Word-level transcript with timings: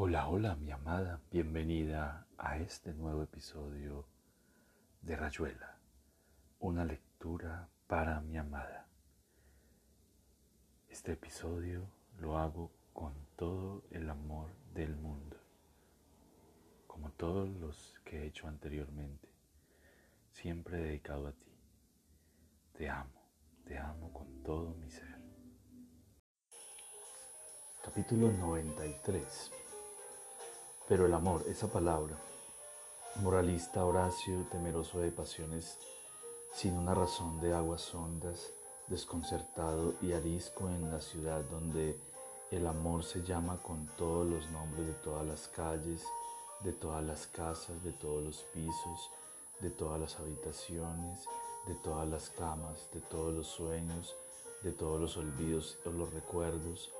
Hola, 0.00 0.28
hola 0.28 0.54
mi 0.54 0.70
amada, 0.70 1.20
bienvenida 1.28 2.28
a 2.38 2.56
este 2.58 2.94
nuevo 2.94 3.24
episodio 3.24 4.06
de 5.02 5.16
Rayuela, 5.16 5.76
una 6.60 6.84
lectura 6.84 7.68
para 7.88 8.20
mi 8.20 8.38
amada. 8.38 8.86
Este 10.88 11.14
episodio 11.14 11.90
lo 12.20 12.38
hago 12.38 12.70
con 12.92 13.12
todo 13.34 13.82
el 13.90 14.08
amor 14.08 14.52
del 14.72 14.94
mundo, 14.94 15.36
como 16.86 17.10
todos 17.10 17.48
los 17.56 17.98
que 18.04 18.22
he 18.22 18.26
hecho 18.28 18.46
anteriormente, 18.46 19.28
siempre 20.30 20.78
dedicado 20.78 21.26
a 21.26 21.32
ti. 21.32 21.58
Te 22.72 22.88
amo, 22.88 23.20
te 23.64 23.76
amo 23.76 24.12
con 24.12 24.44
todo 24.44 24.76
mi 24.76 24.92
ser. 24.92 25.18
Capítulo 27.82 28.30
93 28.30 29.67
pero 30.88 31.04
el 31.04 31.12
amor, 31.12 31.44
esa 31.48 31.68
palabra, 31.68 32.16
moralista 33.16 33.84
Horacio, 33.84 34.46
temeroso 34.50 35.00
de 35.00 35.10
pasiones, 35.10 35.78
sin 36.52 36.74
una 36.74 36.94
razón 36.94 37.40
de 37.40 37.52
aguas 37.52 37.94
hondas, 37.94 38.52
desconcertado 38.86 39.94
y 40.00 40.12
arisco 40.12 40.66
en 40.68 40.90
la 40.90 41.00
ciudad 41.02 41.42
donde 41.50 42.00
el 42.50 42.66
amor 42.66 43.04
se 43.04 43.22
llama 43.22 43.60
con 43.62 43.86
todos 43.98 44.26
los 44.26 44.50
nombres 44.50 44.86
de 44.86 44.94
todas 44.94 45.26
las 45.26 45.46
calles, 45.48 46.02
de 46.60 46.72
todas 46.72 47.04
las 47.04 47.26
casas, 47.26 47.84
de 47.84 47.92
todos 47.92 48.24
los 48.24 48.42
pisos, 48.54 49.10
de 49.60 49.68
todas 49.68 50.00
las 50.00 50.18
habitaciones, 50.18 51.26
de 51.66 51.74
todas 51.74 52.08
las 52.08 52.30
camas, 52.30 52.88
de 52.94 53.00
todos 53.02 53.34
los 53.34 53.46
sueños, 53.46 54.16
de 54.62 54.72
todos 54.72 54.98
los 54.98 55.18
olvidos 55.18 55.76
o 55.84 55.90
los 55.90 56.14
recuerdos. 56.14 56.90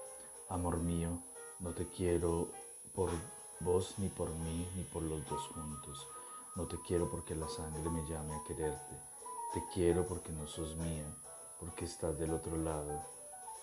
Amor 0.51 0.79
mío, 0.79 1.23
no 1.59 1.71
te 1.71 1.87
quiero 1.89 2.49
por 2.95 3.11
vos 3.61 3.95
ni 3.99 4.09
por 4.09 4.31
mí 4.31 4.69
ni 4.77 4.85
por 4.85 5.03
los 5.03 5.27
dos 5.29 5.49
juntos. 5.49 6.07
No 6.55 6.67
te 6.67 6.77
quiero 6.87 7.11
porque 7.11 7.35
la 7.35 7.49
sangre 7.49 7.89
me 7.91 8.07
llame 8.09 8.35
a 8.35 8.43
quererte. 8.45 8.97
Te 9.53 9.65
quiero 9.73 10.07
porque 10.07 10.33
no 10.33 10.47
sos 10.47 10.77
mía, 10.77 11.07
porque 11.59 11.85
estás 11.85 12.19
del 12.19 12.33
otro 12.33 12.57
lado, 12.57 13.03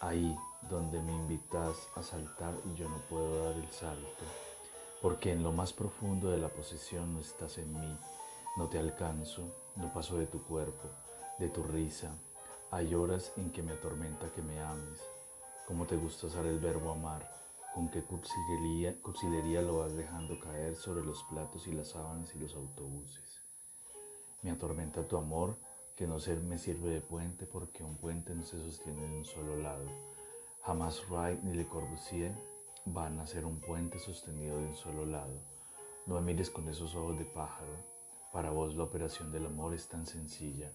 ahí 0.01 0.35
donde 0.69 1.01
me 1.01 1.13
invitas 1.13 1.87
a 1.95 2.03
saltar 2.03 2.53
y 2.65 2.73
yo 2.75 2.89
no 2.89 2.97
puedo 3.09 3.45
dar 3.45 3.55
el 3.55 3.71
salto. 3.71 4.23
Porque 5.01 5.31
en 5.31 5.43
lo 5.43 5.51
más 5.51 5.73
profundo 5.73 6.31
de 6.31 6.37
la 6.37 6.49
posesión 6.49 7.13
no 7.13 7.19
estás 7.19 7.57
en 7.57 7.71
mí, 7.79 7.97
no 8.57 8.67
te 8.67 8.79
alcanzo, 8.79 9.43
no 9.75 9.93
paso 9.93 10.17
de 10.17 10.25
tu 10.25 10.43
cuerpo, 10.43 10.89
de 11.37 11.49
tu 11.49 11.63
risa. 11.63 12.11
Hay 12.71 12.95
horas 12.95 13.31
en 13.37 13.51
que 13.51 13.61
me 13.61 13.73
atormenta 13.73 14.31
que 14.33 14.41
me 14.41 14.59
ames. 14.59 14.99
Como 15.67 15.85
te 15.85 15.95
gusta 15.95 16.27
usar 16.27 16.45
el 16.45 16.59
verbo 16.59 16.91
amar 16.91 17.44
con 17.75 17.89
qué 17.89 18.03
cursilería, 18.03 19.61
lo 19.61 19.79
vas 19.79 19.93
dejando 19.93 20.39
caer 20.39 20.77
sobre 20.77 21.03
los 21.03 21.25
platos 21.25 21.67
y 21.67 21.73
las 21.73 21.89
sábanas 21.89 22.33
y 22.33 22.39
los 22.39 22.55
autobuses. 22.55 23.41
Me 24.43 24.51
atormenta 24.51 25.05
tu 25.05 25.17
amor, 25.17 25.57
que 25.97 26.07
no 26.07 26.21
ser 26.21 26.39
me 26.39 26.57
sirve 26.57 26.87
de 26.87 27.01
puente 27.01 27.45
porque 27.45 27.83
un 27.83 27.97
puente 27.97 28.33
no 28.33 28.43
se 28.43 28.57
sostiene 28.63 29.01
de 29.01 29.17
un 29.17 29.25
solo 29.25 29.57
lado. 29.57 29.83
Jamás 30.61 31.03
Wright 31.09 31.43
ni 31.43 31.53
Le 31.53 31.67
Corbusier 31.67 32.33
van 32.85 33.19
a 33.19 33.27
ser 33.27 33.43
un 33.43 33.59
puente 33.59 33.99
sostenido 33.99 34.57
de 34.57 34.67
un 34.67 34.75
solo 34.75 35.05
lado. 35.05 35.37
No 36.05 36.15
me 36.15 36.21
mires 36.21 36.49
con 36.49 36.69
esos 36.69 36.95
ojos 36.95 37.19
de 37.19 37.25
pájaro. 37.25 37.75
Para 38.31 38.51
vos 38.51 38.73
la 38.73 38.83
operación 38.83 39.33
del 39.33 39.47
amor 39.47 39.73
es 39.73 39.89
tan 39.89 40.05
sencilla. 40.05 40.71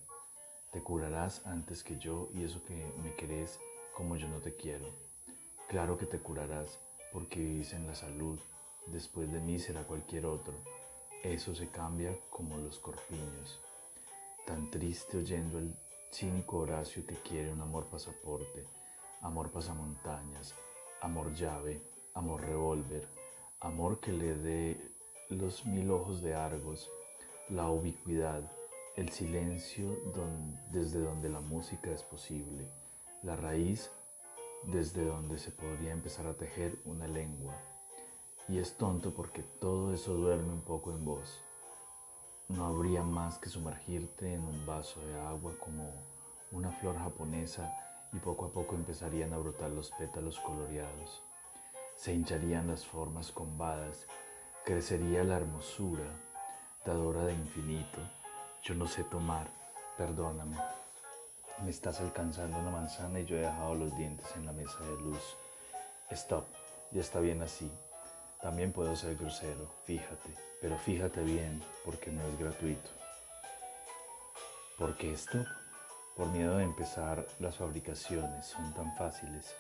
Te 0.71 0.83
curarás 0.83 1.47
antes 1.47 1.83
que 1.83 1.99
yo 1.99 2.29
y 2.35 2.45
eso 2.45 2.63
que 2.63 2.93
me 3.03 3.15
querés 3.15 3.59
como 3.97 4.17
yo 4.17 4.29
no 4.29 4.41
te 4.41 4.55
quiero. 4.55 4.93
Claro 5.67 5.97
que 5.97 6.05
te 6.05 6.19
curarás 6.19 6.79
porque 7.13 7.63
en 7.73 7.87
la 7.87 7.95
salud, 7.95 8.39
después 8.87 9.31
de 9.33 9.41
mí 9.41 9.59
será 9.59 9.85
cualquier 9.85 10.27
otro. 10.27 10.55
Eso 11.23 11.55
se 11.55 11.69
cambia 11.69 12.17
como 12.31 12.57
los 12.59 12.79
corpiños. 12.79 13.61
Tan 14.47 14.71
triste 14.71 15.19
oyendo 15.19 15.59
el 15.59 15.75
cínico 16.11 16.59
Horacio 16.59 17.07
que 17.07 17.17
quiere 17.17 17.53
un 17.53 17.61
amor 17.61 17.87
pasaporte, 17.87 18.67
amor 19.21 19.51
pasamontañas, 19.51 20.55
amor 21.01 21.33
llave, 21.35 21.83
amor 22.15 22.41
revólver, 22.41 23.07
amor 23.61 24.01
que 24.01 24.13
le 24.13 24.35
dé 24.35 24.91
los 25.29 25.67
mil 25.67 25.91
ojos 25.91 26.23
de 26.23 26.35
Argos, 26.35 26.91
la 27.49 27.69
ubicuidad, 27.71 28.51
el 28.97 29.11
silencio 29.11 29.97
desde 30.71 31.01
donde 31.01 31.29
la 31.29 31.41
música 31.41 31.91
es 31.91 32.03
posible, 32.03 32.69
la 33.23 33.37
raíz 33.37 33.91
desde 34.65 35.05
donde 35.05 35.39
se 35.39 35.51
podría 35.51 35.93
empezar 35.93 36.27
a 36.27 36.37
tejer 36.37 36.79
una 36.85 37.07
lengua. 37.07 37.55
Y 38.49 38.59
es 38.59 38.77
tonto 38.77 39.13
porque 39.13 39.43
todo 39.43 39.95
eso 39.95 40.15
duerme 40.15 40.53
un 40.53 40.63
poco 40.63 40.91
en 40.91 41.05
vos. 41.05 41.41
No 42.49 42.67
habría 42.67 43.03
más 43.03 43.39
que 43.39 43.49
sumergirte 43.49 44.35
en 44.35 44.45
un 44.45 44.67
vaso 44.67 45.01
de 45.07 45.21
agua 45.21 45.55
como 45.61 45.93
una 46.51 46.73
flor 46.73 46.99
japonesa 46.99 47.73
y 48.13 48.19
poco 48.19 48.47
a 48.47 48.53
poco 48.53 48.75
empezarían 48.75 49.33
a 49.33 49.39
brotar 49.39 49.71
los 49.71 49.91
pétalos 49.93 50.41
coloreados. 50.41 51.23
Se 51.95 52.13
hincharían 52.13 52.67
las 52.67 52.85
formas 52.85 53.31
combadas, 53.31 54.07
crecería 54.65 55.23
la 55.23 55.37
hermosura, 55.37 56.05
dadora 56.85 57.25
de 57.25 57.35
infinito. 57.35 58.01
Yo 58.63 58.75
no 58.75 58.87
sé 58.87 59.05
tomar, 59.05 59.49
perdóname. 59.97 60.57
Me 61.63 61.71
estás 61.71 62.01
alcanzando 62.01 62.59
una 62.59 62.71
manzana 62.71 63.21
y 63.21 63.27
yo 63.27 63.37
he 63.37 63.41
dejado 63.41 63.75
los 63.75 63.95
dientes 63.97 64.27
en 64.35 64.47
la 64.47 64.53
mesa 64.53 64.79
de 64.81 64.97
luz. 65.03 65.37
Stop, 66.11 66.47
ya 66.91 67.03
está 67.03 67.21
bien 67.21 67.43
así. 67.43 67.71
También 68.41 68.73
puedo 68.73 68.97
ser 68.97 69.17
grosero, 69.17 69.69
fíjate, 69.85 70.31
pero 70.63 70.79
fíjate 70.79 71.21
bien 71.23 71.63
porque 71.85 72.11
no 72.11 72.23
es 72.23 72.39
gratuito. 72.39 72.91
¿Por 74.79 74.97
qué 74.97 75.13
stop? 75.13 75.47
Por 76.17 76.29
miedo 76.29 76.57
de 76.57 76.65
empezar 76.65 77.27
las 77.39 77.57
fabricaciones, 77.57 78.47
son 78.47 78.73
tan 78.73 78.97
fáciles. 78.97 79.55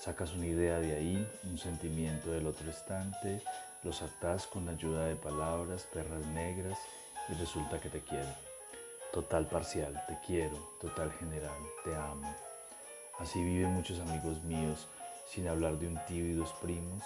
Sacas 0.00 0.32
una 0.32 0.46
idea 0.46 0.80
de 0.80 0.96
ahí, 0.96 1.30
un 1.44 1.58
sentimiento 1.58 2.32
del 2.32 2.48
otro 2.48 2.68
estante, 2.68 3.40
los 3.84 4.02
atás 4.02 4.48
con 4.48 4.66
la 4.66 4.72
ayuda 4.72 5.06
de 5.06 5.14
palabras, 5.14 5.86
perras 5.92 6.26
negras 6.26 6.78
y 7.28 7.34
resulta 7.34 7.80
que 7.80 7.88
te 7.88 8.00
quiero. 8.02 8.55
Total 9.16 9.46
parcial, 9.46 10.04
te 10.06 10.18
quiero, 10.26 10.58
total 10.78 11.10
general, 11.12 11.58
te 11.82 11.94
amo. 11.94 12.30
Así 13.18 13.42
viven 13.42 13.72
muchos 13.72 13.98
amigos 14.00 14.42
míos, 14.44 14.88
sin 15.26 15.48
hablar 15.48 15.78
de 15.78 15.88
un 15.88 15.98
tío 16.06 16.26
y 16.26 16.34
dos 16.34 16.52
primos, 16.60 17.02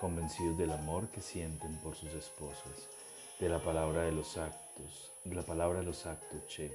convencidos 0.00 0.56
del 0.56 0.70
amor 0.70 1.08
que 1.08 1.20
sienten 1.20 1.76
por 1.78 1.96
sus 1.96 2.14
esposas, 2.14 2.86
de 3.40 3.48
la 3.48 3.58
palabra 3.58 4.02
de 4.02 4.12
los 4.12 4.36
actos, 4.36 5.10
de 5.24 5.34
la 5.34 5.42
palabra 5.42 5.80
de 5.80 5.86
los 5.86 6.06
actos, 6.06 6.46
che. 6.46 6.70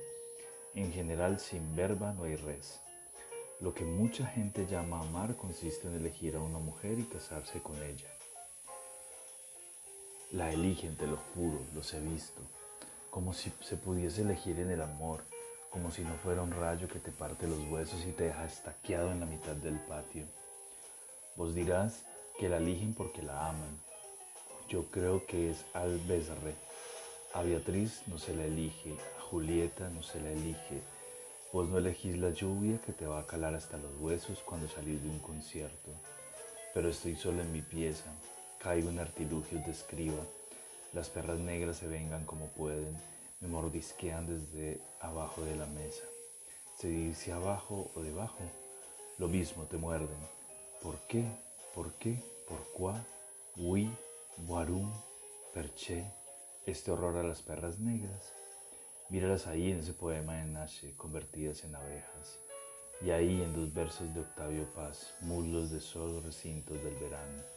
En 0.76 0.92
general, 0.92 1.40
sin 1.40 1.78
verba 1.78 2.12
no 2.12 2.26
hay 2.26 2.36
res. 2.36 2.82
Lo 3.62 3.74
que 3.74 3.86
mucha 3.86 4.26
gente 4.26 4.68
llama 4.68 5.00
amar 5.00 5.38
consiste 5.38 5.88
en 5.88 5.96
elegir 5.96 6.36
a 6.36 6.42
una 6.42 6.60
mujer 6.60 7.00
y 7.00 7.06
casarse 7.06 7.62
con 7.62 7.82
ella. 7.82 8.10
La 10.34 10.52
eligen, 10.52 10.98
te 10.98 11.08
lo 11.08 11.16
juro, 11.34 11.62
los 11.74 11.94
he 11.94 12.02
visto 12.02 12.42
como 13.14 13.32
si 13.32 13.54
se 13.62 13.78
pudiese 13.78 14.24
elegir 14.24 14.60
en 14.60 14.72
el 14.72 14.82
amor, 14.82 15.24
como 15.70 15.92
si 15.92 16.02
no 16.02 16.16
fuera 16.16 16.42
un 16.42 16.50
rayo 16.50 16.88
que 16.88 16.98
te 16.98 17.12
parte 17.12 17.48
los 17.48 17.60
huesos 17.70 18.04
y 18.08 18.12
te 18.12 18.24
deja 18.24 18.44
estaqueado 18.44 19.12
en 19.12 19.20
la 19.20 19.28
mitad 19.28 19.56
del 19.56 19.78
patio. 19.82 20.26
Vos 21.36 21.54
dirás 21.54 22.06
que 22.40 22.50
la 22.50 22.58
eligen 22.58 22.96
porque 22.96 23.22
la 23.22 23.50
aman. 23.50 23.80
Yo 24.68 24.86
creo 24.90 25.28
que 25.28 25.52
es 25.52 25.64
al 25.74 26.00
Besre. 26.08 26.56
A 27.36 27.44
Beatriz 27.44 28.02
no 28.08 28.18
se 28.18 28.36
la 28.36 28.46
elige, 28.46 28.98
a 29.20 29.22
Julieta 29.22 29.90
no 29.90 30.02
se 30.02 30.20
la 30.20 30.32
elige. 30.32 30.82
Vos 31.52 31.70
no 31.70 31.78
elegís 31.78 32.18
la 32.18 32.32
lluvia 32.32 32.80
que 32.84 32.94
te 32.94 33.06
va 33.06 33.20
a 33.20 33.28
calar 33.28 33.54
hasta 33.54 33.78
los 33.78 33.96
huesos 34.00 34.40
cuando 34.40 34.68
salís 34.68 35.04
de 35.04 35.10
un 35.10 35.20
concierto. 35.20 35.92
Pero 36.74 36.90
estoy 36.90 37.16
solo 37.16 37.44
en 37.44 37.52
mi 37.52 37.62
pieza, 37.62 38.12
caigo 38.58 38.90
en 38.90 38.98
artilugios 38.98 39.64
de 39.66 39.72
escriba 39.72 40.24
las 40.94 41.10
perras 41.10 41.40
negras 41.40 41.78
se 41.78 41.88
vengan 41.88 42.24
como 42.24 42.48
pueden, 42.48 42.96
me 43.40 43.48
mordisquean 43.48 44.28
desde 44.28 44.80
abajo 45.00 45.42
de 45.42 45.56
la 45.56 45.66
mesa. 45.66 46.04
Se 46.78 46.88
dice 46.88 47.32
abajo 47.32 47.90
o 47.96 48.02
debajo, 48.02 48.38
lo 49.18 49.28
mismo 49.28 49.64
te 49.66 49.78
muerden. 49.78 50.18
¿Por 50.82 51.00
qué? 51.08 51.26
¿Por 51.74 51.94
qué? 51.94 52.22
¿Por 52.48 52.60
cuá? 52.74 53.04
Oui, 53.58 53.92
Boarum, 54.38 54.92
Perché, 55.54 56.06
este 56.66 56.92
horror 56.92 57.18
a 57.18 57.24
las 57.24 57.42
perras 57.42 57.80
negras. 57.80 58.32
Míralas 59.10 59.48
ahí 59.48 59.72
en 59.72 59.80
ese 59.80 59.94
poema 59.94 60.36
de 60.36 60.46
Nache, 60.46 60.96
convertidas 60.96 61.64
en 61.64 61.76
abejas. 61.76 62.40
Y 63.02 63.10
ahí 63.10 63.42
en 63.42 63.54
dos 63.54 63.74
versos 63.74 64.14
de 64.14 64.22
Octavio 64.22 64.66
Paz, 64.74 65.14
muslos 65.22 65.72
de 65.72 65.82
sol, 65.82 66.22
recintos 66.24 66.82
del 66.84 66.96
verano 66.96 67.53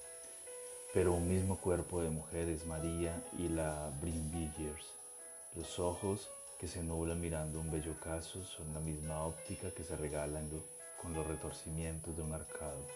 pero 0.93 1.13
un 1.13 1.29
mismo 1.29 1.59
cuerpo 1.59 2.03
de 2.03 2.11
mujer 2.11 2.49
es 2.49 2.67
María 2.67 3.23
y 3.39 3.49
la 3.49 3.91
Brinvilliers. 4.01 4.93
Los 5.55 5.79
ojos 5.79 6.31
que 6.59 6.69
se 6.69 6.83
nublan 6.83 7.21
mirando 7.21 7.61
un 7.61 7.71
bello 7.71 7.95
caso 8.01 8.45
son 8.45 8.73
la 8.73 8.81
misma 8.81 9.25
óptica 9.25 9.71
que 9.71 9.85
se 9.85 9.97
regalan 9.97 10.49
con 11.01 11.13
los 11.13 11.27
retorcimientos 11.27 12.17
de 12.17 12.23
un 12.23 12.33
arcado. 12.33 12.87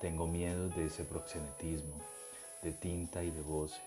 Tengo 0.00 0.26
miedo 0.26 0.68
de 0.70 0.86
ese 0.86 1.04
proxenetismo, 1.04 1.94
de 2.62 2.72
tinta 2.72 3.22
y 3.22 3.30
de 3.30 3.42
voces, 3.42 3.82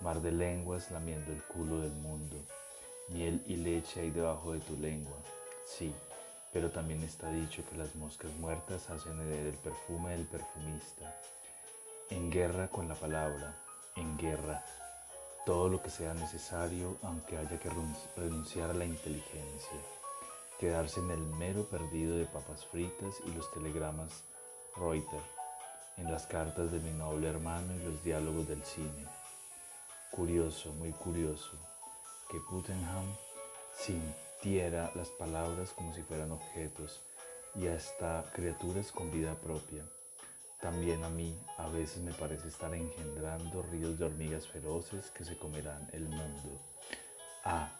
mar 0.00 0.20
de 0.20 0.32
lenguas 0.32 0.90
lamiendo 0.90 1.32
el 1.32 1.42
culo 1.44 1.80
del 1.80 1.92
mundo, 1.92 2.36
miel 3.08 3.42
y 3.46 3.56
leche 3.56 4.00
hay 4.00 4.10
debajo 4.10 4.52
de 4.52 4.60
tu 4.60 4.76
lengua, 4.76 5.16
sí, 5.66 5.92
pero 6.52 6.70
también 6.70 7.02
está 7.02 7.30
dicho 7.30 7.62
que 7.68 7.76
las 7.76 7.94
moscas 7.94 8.32
muertas 8.38 8.88
hacen 8.90 9.20
el 9.20 9.54
perfume 9.54 10.10
del 10.12 10.26
perfumista. 10.26 11.14
En 12.10 12.28
guerra 12.28 12.66
con 12.66 12.88
la 12.88 12.96
palabra, 12.96 13.54
en 13.94 14.18
guerra, 14.18 14.64
todo 15.46 15.68
lo 15.68 15.80
que 15.80 15.90
sea 15.90 16.12
necesario, 16.12 16.96
aunque 17.04 17.38
haya 17.38 17.56
que 17.60 17.70
renunciar 18.16 18.70
a 18.70 18.74
la 18.74 18.84
inteligencia, 18.84 19.78
quedarse 20.58 20.98
en 20.98 21.12
el 21.12 21.20
mero 21.20 21.66
perdido 21.66 22.16
de 22.16 22.26
papas 22.26 22.66
fritas 22.66 23.14
y 23.24 23.30
los 23.30 23.48
telegramas 23.52 24.24
Reuters, 24.76 25.22
en 25.98 26.10
las 26.10 26.26
cartas 26.26 26.72
de 26.72 26.80
mi 26.80 26.90
noble 26.90 27.28
hermano 27.28 27.72
y 27.76 27.84
los 27.84 28.02
diálogos 28.02 28.48
del 28.48 28.64
cine. 28.64 29.06
Curioso, 30.10 30.72
muy 30.72 30.90
curioso, 30.90 31.52
que 32.28 32.40
Puttenham 32.40 33.06
sintiera 33.72 34.90
las 34.96 35.10
palabras 35.10 35.70
como 35.70 35.94
si 35.94 36.02
fueran 36.02 36.32
objetos 36.32 37.02
y 37.54 37.68
hasta 37.68 38.24
criaturas 38.34 38.90
con 38.90 39.12
vida 39.12 39.36
propia. 39.36 39.84
También 40.60 41.02
a 41.04 41.08
mí 41.08 41.38
a 41.56 41.68
veces 41.68 42.02
me 42.02 42.12
parece 42.12 42.48
estar 42.48 42.74
engendrando 42.74 43.62
ríos 43.62 43.98
de 43.98 44.04
hormigas 44.04 44.46
feroces 44.46 45.10
que 45.10 45.24
se 45.24 45.38
comerán 45.38 45.88
el 45.92 46.06
mundo. 46.06 46.60
Ah, 47.44 47.70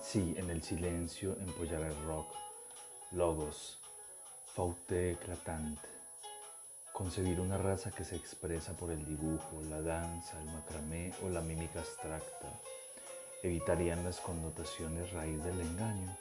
sí, 0.00 0.34
en 0.36 0.48
el 0.50 0.62
silencio 0.62 1.36
empollar 1.40 1.82
el 1.82 2.04
rock, 2.04 2.32
logos, 3.10 3.80
faute 4.54 5.12
eclatante. 5.12 5.88
Concebir 6.92 7.40
una 7.40 7.58
raza 7.58 7.90
que 7.90 8.04
se 8.04 8.14
expresa 8.14 8.74
por 8.74 8.92
el 8.92 9.04
dibujo, 9.04 9.60
la 9.68 9.82
danza, 9.82 10.40
el 10.40 10.46
macramé 10.52 11.12
o 11.24 11.28
la 11.30 11.40
mímica 11.40 11.80
abstracta. 11.80 12.60
Evitarían 13.42 14.04
las 14.04 14.20
connotaciones 14.20 15.10
raíz 15.10 15.42
del 15.42 15.60
engaño, 15.60 16.16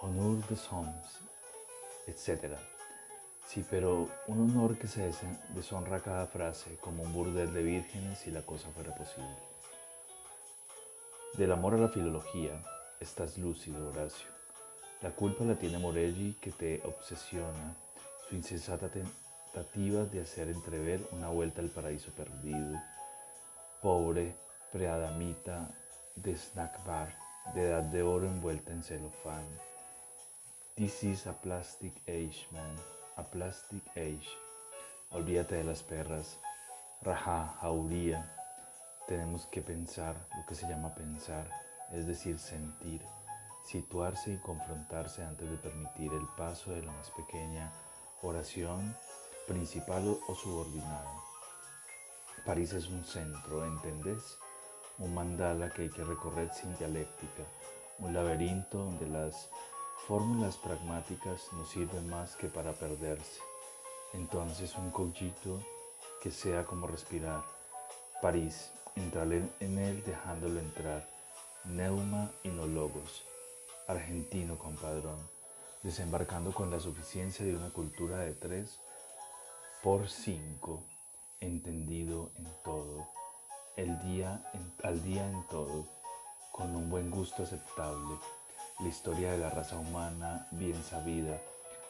honor 0.00 0.46
de 0.46 0.58
homs, 0.70 1.20
etc. 2.06 2.77
Sí, 3.48 3.64
pero 3.70 4.10
un 4.26 4.40
honor 4.42 4.76
que 4.76 4.86
se 4.86 5.10
deshonra 5.54 6.00
cada 6.00 6.26
frase, 6.26 6.76
como 6.82 7.02
un 7.02 7.14
burdel 7.14 7.54
de 7.54 7.62
vírgenes 7.62 8.18
si 8.18 8.30
la 8.30 8.42
cosa 8.42 8.68
fuera 8.74 8.94
posible. 8.94 9.38
Del 11.32 11.52
amor 11.52 11.72
a 11.72 11.78
la 11.78 11.88
filología, 11.88 12.62
estás 13.00 13.38
lúcido, 13.38 13.88
Horacio. 13.88 14.28
La 15.00 15.12
culpa 15.12 15.44
la 15.44 15.54
tiene 15.54 15.78
Morelli 15.78 16.34
que 16.34 16.50
te 16.50 16.82
obsesiona, 16.84 17.74
su 18.28 18.34
insensata 18.34 18.90
de 18.90 20.20
hacer 20.20 20.48
entrever 20.48 21.08
una 21.12 21.30
vuelta 21.30 21.62
al 21.62 21.70
paraíso 21.70 22.10
perdido. 22.12 22.78
Pobre 23.80 24.36
preadamita 24.70 25.70
de 26.16 26.36
snack 26.36 26.84
bar, 26.84 27.16
de 27.54 27.62
edad 27.62 27.82
de 27.84 28.02
oro 28.02 28.26
envuelta 28.26 28.72
en 28.72 28.82
celofán. 28.82 29.46
This 30.74 31.02
is 31.02 31.26
a 31.26 31.32
plastic 31.32 31.94
age, 32.06 32.46
man, 32.52 32.76
a 33.18 33.24
plastic 33.24 33.84
age. 33.96 34.28
Olvídate 35.10 35.56
de 35.56 35.64
las 35.64 35.82
perras. 35.82 36.38
Raja, 37.02 37.56
jauría. 37.60 38.34
Tenemos 39.06 39.46
que 39.46 39.60
pensar 39.60 40.14
lo 40.36 40.46
que 40.46 40.54
se 40.54 40.68
llama 40.68 40.94
pensar, 40.94 41.50
es 41.92 42.06
decir, 42.06 42.38
sentir, 42.38 43.02
situarse 43.64 44.32
y 44.32 44.38
confrontarse 44.38 45.22
antes 45.22 45.50
de 45.50 45.56
permitir 45.56 46.12
el 46.12 46.26
paso 46.36 46.70
de 46.70 46.82
la 46.82 46.92
más 46.92 47.10
pequeña 47.10 47.72
oración 48.22 48.94
principal 49.46 50.16
o 50.28 50.34
subordinado. 50.34 51.28
París 52.44 52.72
es 52.72 52.88
un 52.88 53.04
centro, 53.04 53.64
¿entendés? 53.64 54.38
Un 54.98 55.14
mandala 55.14 55.70
que 55.70 55.82
hay 55.82 55.90
que 55.90 56.04
recorrer 56.04 56.52
sin 56.52 56.76
dialéctica, 56.76 57.42
un 57.98 58.12
laberinto 58.12 58.78
donde 58.78 59.06
las 59.08 59.48
fórmulas 60.06 60.56
pragmáticas 60.56 61.48
no 61.52 61.64
sirven 61.64 62.08
más 62.08 62.36
que 62.36 62.48
para 62.48 62.72
perderse. 62.72 63.40
Entonces 64.14 64.74
un 64.76 64.90
collito 64.90 65.62
que 66.22 66.30
sea 66.30 66.64
como 66.64 66.86
respirar. 66.86 67.42
París, 68.22 68.70
entrar 68.96 69.30
en 69.32 69.78
él 69.78 70.02
dejándolo 70.04 70.60
entrar. 70.60 71.08
Neuma 71.64 72.30
y 72.42 72.48
no 72.48 72.66
logos. 72.66 73.24
Argentino 73.86 74.58
compadrón, 74.58 75.18
desembarcando 75.82 76.52
con 76.52 76.70
la 76.70 76.80
suficiencia 76.80 77.44
de 77.44 77.56
una 77.56 77.70
cultura 77.70 78.18
de 78.18 78.34
tres 78.34 78.78
por 79.82 80.08
cinco, 80.08 80.84
entendido 81.40 82.30
en 82.36 82.48
todo, 82.64 83.08
el 83.76 83.98
día 84.00 84.42
al 84.82 85.02
día 85.02 85.28
en 85.28 85.46
todo, 85.48 85.86
con 86.52 86.74
un 86.74 86.90
buen 86.90 87.10
gusto 87.10 87.44
aceptable, 87.44 88.18
la 88.80 88.88
historia 88.88 89.32
de 89.32 89.38
la 89.38 89.50
raza 89.50 89.76
humana 89.76 90.46
bien 90.52 90.80
sabida, 90.84 91.40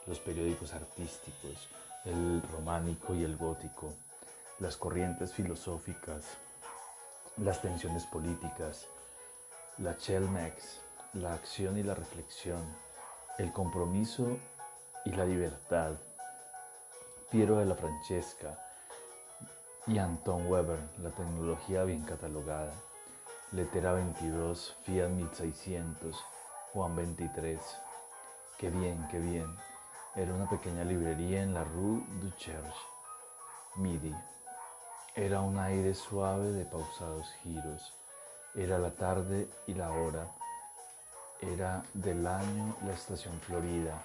los 0.07 0.21
periódicos 0.21 0.73
artísticos, 0.73 1.69
el 2.07 2.43
románico 2.51 3.15
y 3.15 3.25
el 3.25 3.37
gótico, 3.37 3.93
las 4.59 4.77
corrientes 4.77 5.35
filosóficas, 5.35 6.25
las 7.37 7.61
tensiones 7.61 8.07
políticas, 8.07 8.87
la 9.77 9.99
Chelmex, 9.99 10.81
la 11.13 11.35
acción 11.35 11.77
y 11.77 11.83
la 11.83 11.95
reflexión, 11.95 12.63
el 13.37 13.53
compromiso 13.53 14.39
y 15.05 15.11
la 15.11 15.27
libertad, 15.27 15.93
Piero 17.31 17.59
de 17.59 17.67
la 17.67 17.75
Francesca 17.75 18.59
y 19.87 19.99
Anton 19.99 20.51
Weber, 20.51 20.79
la 21.03 21.11
tecnología 21.11 21.85
bien 21.85 22.03
catalogada, 22.03 22.73
Letera 23.53 23.93
22, 23.93 24.77
Fiat 24.85 25.11
1600, 25.11 26.17
Juan 26.79 26.95
23. 26.95 27.59
Qué 28.57 28.71
bien, 28.71 29.09
qué 29.11 29.19
bien. 29.19 29.53
Era 30.15 30.33
una 30.33 30.49
pequeña 30.49 30.85
librería 30.85 31.43
en 31.43 31.53
la 31.53 31.65
Rue 31.65 32.05
du 32.21 32.31
Cherche, 32.37 32.87
Midi. 33.75 34.15
Era 35.17 35.41
un 35.41 35.59
aire 35.59 35.93
suave 35.93 36.53
de 36.53 36.65
pausados 36.65 37.27
giros. 37.43 37.93
Era 38.55 38.79
la 38.79 38.93
tarde 38.93 39.49
y 39.67 39.75
la 39.75 39.91
hora. 39.91 40.31
Era 41.41 41.83
del 41.95 42.25
año 42.25 42.77
la 42.87 42.93
estación 42.93 43.41
florida. 43.41 44.01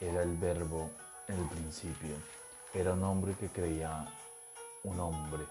Era 0.00 0.22
el 0.22 0.34
verbo 0.38 0.88
el 1.28 1.46
principio. 1.50 2.16
Era 2.72 2.94
un 2.94 3.04
hombre 3.04 3.34
que 3.34 3.50
creía 3.50 4.08
un 4.84 4.98
hombre. 4.98 5.44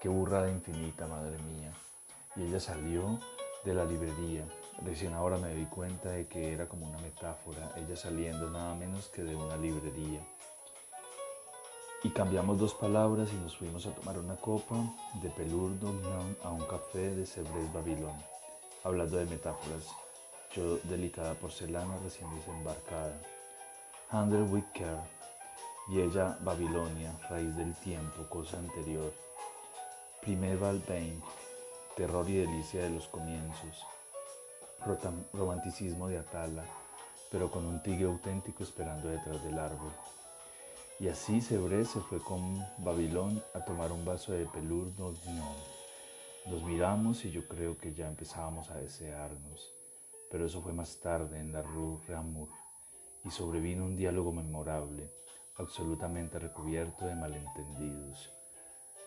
Qué 0.00 0.08
burrada 0.08 0.48
infinita, 0.48 1.06
madre 1.06 1.36
mía. 1.40 1.74
Y 2.36 2.44
ella 2.44 2.58
salió 2.58 3.18
de 3.64 3.74
la 3.74 3.84
librería. 3.84 4.46
Recién 4.84 5.14
ahora 5.14 5.38
me 5.38 5.54
di 5.54 5.64
cuenta 5.66 6.10
de 6.10 6.26
que 6.26 6.52
era 6.52 6.68
como 6.68 6.86
una 6.86 6.98
metáfora, 6.98 7.72
ella 7.76 7.96
saliendo 7.96 8.50
nada 8.50 8.74
menos 8.74 9.08
que 9.08 9.22
de 9.22 9.34
una 9.34 9.56
librería. 9.56 10.20
Y 12.02 12.10
cambiamos 12.10 12.58
dos 12.58 12.74
palabras 12.74 13.30
y 13.32 13.36
nos 13.36 13.56
fuimos 13.56 13.86
a 13.86 13.94
tomar 13.94 14.18
una 14.18 14.36
copa 14.36 14.76
de 15.22 15.30
Pelur 15.30 15.72
a 16.44 16.50
un 16.50 16.64
café 16.66 17.14
de 17.14 17.24
Cebres 17.24 17.72
Babilón. 17.72 18.14
Hablando 18.84 19.16
de 19.16 19.26
metáforas, 19.26 19.88
yo 20.54 20.76
delicada 20.84 21.34
porcelana 21.34 21.96
recién 22.04 22.32
desembarcada. 22.36 23.18
Handel 24.10 24.42
Wicker 24.42 24.98
y 25.88 26.00
ella 26.00 26.36
Babilonia, 26.42 27.12
raíz 27.28 27.56
del 27.56 27.74
tiempo, 27.76 28.28
cosa 28.28 28.58
anterior. 28.58 29.12
Primer 30.20 30.58
Valpain, 30.58 31.20
terror 31.96 32.28
y 32.28 32.36
delicia 32.36 32.82
de 32.82 32.90
los 32.90 33.08
comienzos. 33.08 33.84
Romanticismo 35.32 36.08
de 36.08 36.18
Atala, 36.18 36.64
pero 37.30 37.50
con 37.50 37.66
un 37.66 37.82
tigre 37.82 38.06
auténtico 38.06 38.62
esperando 38.62 39.08
detrás 39.08 39.42
del 39.42 39.58
árbol. 39.58 39.92
Y 40.98 41.08
así 41.08 41.40
Sebré 41.40 41.84
se 41.84 42.00
fue 42.00 42.20
con 42.20 42.64
Babilón 42.78 43.42
a 43.54 43.64
tomar 43.64 43.92
un 43.92 44.04
vaso 44.04 44.32
de 44.32 44.46
pelur 44.46 44.90
Nos 46.46 46.62
miramos 46.62 47.24
y 47.24 47.30
yo 47.30 47.46
creo 47.46 47.76
que 47.76 47.92
ya 47.92 48.08
empezábamos 48.08 48.70
a 48.70 48.76
desearnos, 48.76 49.74
pero 50.30 50.46
eso 50.46 50.62
fue 50.62 50.72
más 50.72 50.98
tarde 51.00 51.38
en 51.38 51.52
la 51.52 51.62
Rue 51.62 52.00
Ramour 52.08 52.48
y 53.24 53.30
sobrevino 53.30 53.84
un 53.84 53.96
diálogo 53.96 54.32
memorable 54.32 55.10
absolutamente 55.58 56.38
recubierto 56.38 57.06
de 57.06 57.14
malentendidos, 57.14 58.32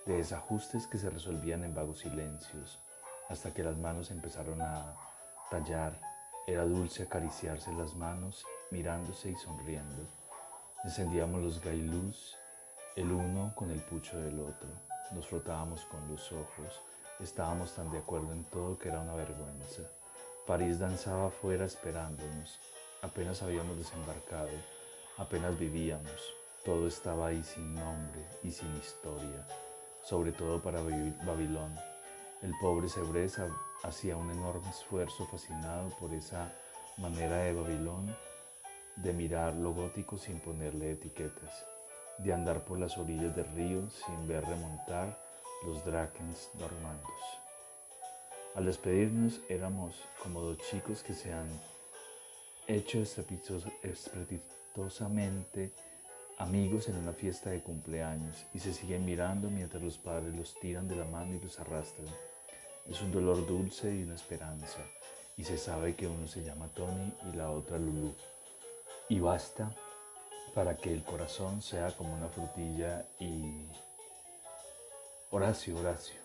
de 0.05 0.17
desajustes 0.17 0.87
que 0.87 0.97
se 0.97 1.09
resolvían 1.09 1.63
en 1.63 1.73
vagos 1.73 1.99
silencios, 1.99 2.79
hasta 3.29 3.53
que 3.53 3.63
las 3.63 3.77
manos 3.77 4.11
empezaron 4.11 4.61
a 4.61 4.95
tallar. 5.49 5.99
Era 6.47 6.63
dulce 6.63 7.03
acariciarse 7.03 7.71
las 7.73 7.95
manos, 7.95 8.45
mirándose 8.71 9.31
y 9.31 9.35
sonriendo. 9.35 10.03
Encendíamos 10.83 11.41
los 11.41 11.61
gailús, 11.61 12.35
el 12.95 13.11
uno 13.11 13.53
con 13.55 13.69
el 13.71 13.81
pucho 13.81 14.17
del 14.19 14.39
otro. 14.39 14.69
Nos 15.11 15.27
frotábamos 15.27 15.85
con 15.85 16.07
los 16.09 16.31
ojos. 16.31 16.81
Estábamos 17.19 17.73
tan 17.73 17.91
de 17.91 17.97
acuerdo 17.99 18.31
en 18.31 18.45
todo 18.45 18.77
que 18.77 18.89
era 18.89 19.01
una 19.01 19.15
vergüenza. 19.15 19.83
París 20.47 20.79
danzaba 20.79 21.27
afuera 21.27 21.65
esperándonos. 21.65 22.59
Apenas 23.01 23.41
habíamos 23.43 23.77
desembarcado, 23.77 24.49
apenas 25.17 25.57
vivíamos. 25.57 26.33
Todo 26.65 26.87
estaba 26.87 27.27
ahí 27.27 27.43
sin 27.43 27.75
nombre 27.75 28.25
y 28.43 28.51
sin 28.51 28.75
historia. 28.77 29.47
sobre 30.03 30.31
todo 30.31 30.61
para 30.61 30.81
Babilón. 30.81 31.88
El 32.41 32.57
pobre 32.57 32.87
Cebres 32.87 33.37
hacía 33.83 34.15
un 34.15 34.31
enorme 34.31 34.69
esfuerzo 34.69 35.25
fascinado 35.25 35.89
por 35.99 36.13
esa 36.13 36.53
manera 36.97 37.35
de 37.37 37.51
Babilón 37.51 38.15
de 38.95 39.11
mirar 39.11 39.55
lo 39.55 39.73
gótico 39.73 40.17
sin 40.17 40.39
ponerle 40.39 40.91
etiquetas, 40.91 41.65
de 42.17 42.31
andar 42.31 42.63
por 42.63 42.79
las 42.79 42.97
orillas 42.97 43.35
del 43.35 43.45
río 43.55 43.89
sin 43.89 44.25
ver 44.25 44.45
remontar 44.45 45.21
los 45.65 45.83
drakens 45.83 46.49
normandos. 46.57 47.11
Al 48.55 48.65
despedirnos 48.65 49.41
éramos 49.49 50.01
como 50.23 50.39
dos 50.39 50.59
chicos 50.69 51.03
que 51.03 51.13
se 51.13 51.33
han 51.33 51.49
hecho 52.67 53.01
estrepitosamente 53.01 55.73
amigos 56.37 56.87
en 56.87 56.95
una 56.95 57.11
fiesta 57.11 57.49
de 57.49 57.61
cumpleaños 57.61 58.45
y 58.53 58.59
se 58.59 58.73
siguen 58.73 59.03
mirando 59.05 59.49
mientras 59.49 59.83
los 59.83 59.97
padres 59.97 60.33
los 60.33 60.57
tiran 60.59 60.87
de 60.87 60.95
la 60.95 61.03
mano 61.03 61.35
y 61.35 61.41
los 61.41 61.59
arrastran. 61.59 62.07
Es 62.89 63.01
un 63.01 63.11
dolor 63.11 63.45
dulce 63.45 63.93
y 63.93 64.01
una 64.01 64.15
esperanza, 64.15 64.79
y 65.37 65.43
se 65.43 65.59
sabe 65.59 65.95
que 65.95 66.07
uno 66.07 66.27
se 66.27 66.43
llama 66.43 66.69
Tony 66.69 67.13
y 67.31 67.35
la 67.35 67.51
otra 67.51 67.77
Lulu. 67.77 68.15
Y 69.09 69.19
basta 69.19 69.71
para 70.55 70.75
que 70.75 70.91
el 70.91 71.03
corazón 71.03 71.61
sea 71.61 71.95
como 71.95 72.15
una 72.15 72.29
frutilla 72.29 73.05
y... 73.19 73.67
Horacio, 75.29 75.77
Horacio, 75.77 76.19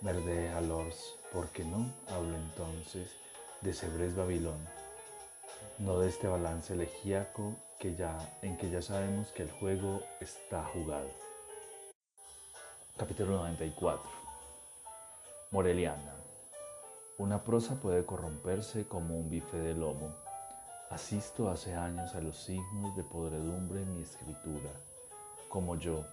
verde 0.00 0.48
a 0.48 0.62
Lors, 0.62 1.16
¿por 1.30 1.50
qué 1.50 1.62
no? 1.62 1.92
Hablo 2.08 2.34
entonces 2.36 3.10
de 3.60 3.74
Cebres 3.74 4.16
Babilón, 4.16 4.66
no 5.78 5.98
de 5.98 6.08
este 6.08 6.26
balance 6.26 6.72
elegíaco 6.72 7.54
que 7.78 7.94
ya, 7.94 8.16
en 8.40 8.56
que 8.56 8.70
ya 8.70 8.80
sabemos 8.80 9.28
que 9.32 9.42
el 9.42 9.50
juego 9.50 10.02
está 10.20 10.64
jugado. 10.64 11.10
Capítulo 12.96 13.36
94 13.36 14.25
Moreliana. 15.52 16.12
Una 17.18 17.44
prosa 17.44 17.76
puede 17.76 18.04
corromperse 18.04 18.88
como 18.88 19.16
un 19.16 19.30
bife 19.30 19.56
de 19.56 19.74
lomo. 19.74 20.12
Asisto 20.90 21.48
hace 21.48 21.72
años 21.72 22.16
a 22.16 22.20
los 22.20 22.36
signos 22.36 22.96
de 22.96 23.04
podredumbre 23.04 23.82
en 23.82 23.94
mi 23.94 24.02
escritura, 24.02 24.70
como 25.48 25.76
yo. 25.76 26.04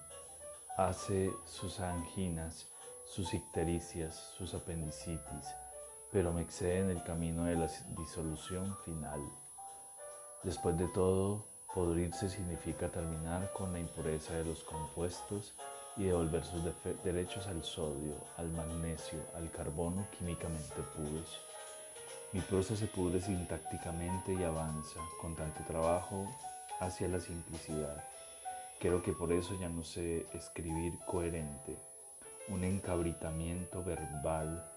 Hace 0.77 1.31
sus 1.45 1.79
anginas, 1.79 2.67
sus 3.05 3.33
ictericias, 3.33 4.15
sus 4.37 4.53
apendicitis, 4.53 5.55
pero 6.11 6.31
me 6.31 6.43
excede 6.43 6.81
en 6.81 6.91
el 6.91 7.03
camino 7.03 7.45
de 7.45 7.55
la 7.55 7.67
disolución 7.97 8.77
final. 8.85 9.19
Después 10.43 10.77
de 10.77 10.87
todo, 10.89 11.47
podrirse 11.73 12.29
significa 12.29 12.89
terminar 12.89 13.51
con 13.53 13.73
la 13.73 13.79
impureza 13.79 14.35
de 14.35 14.45
los 14.45 14.63
compuestos 14.63 15.55
y 15.95 16.05
devolver 16.05 16.43
sus 16.43 16.62
derechos 17.03 17.47
al 17.47 17.63
sodio, 17.63 18.15
al 18.38 18.50
magnesio, 18.50 19.19
al 19.35 19.51
carbono 19.51 20.07
químicamente 20.17 20.81
puros. 20.95 21.39
Mi 22.31 22.41
prosa 22.41 22.75
se 22.75 22.88
pudre 22.88 23.21
sintácticamente 23.21 24.33
y 24.33 24.43
avanza 24.43 25.00
con 25.21 25.35
tanto 25.35 25.63
trabajo 25.65 26.27
hacia 26.79 27.07
la 27.07 27.19
simplicidad. 27.19 28.03
Creo 28.79 29.03
que 29.03 29.13
por 29.13 29.31
eso 29.31 29.57
ya 29.59 29.69
no 29.69 29.83
sé 29.83 30.25
escribir 30.33 30.93
coherente. 31.05 31.77
Un 32.50 32.63
encabritamiento 32.63 33.83
verbal 33.83 34.67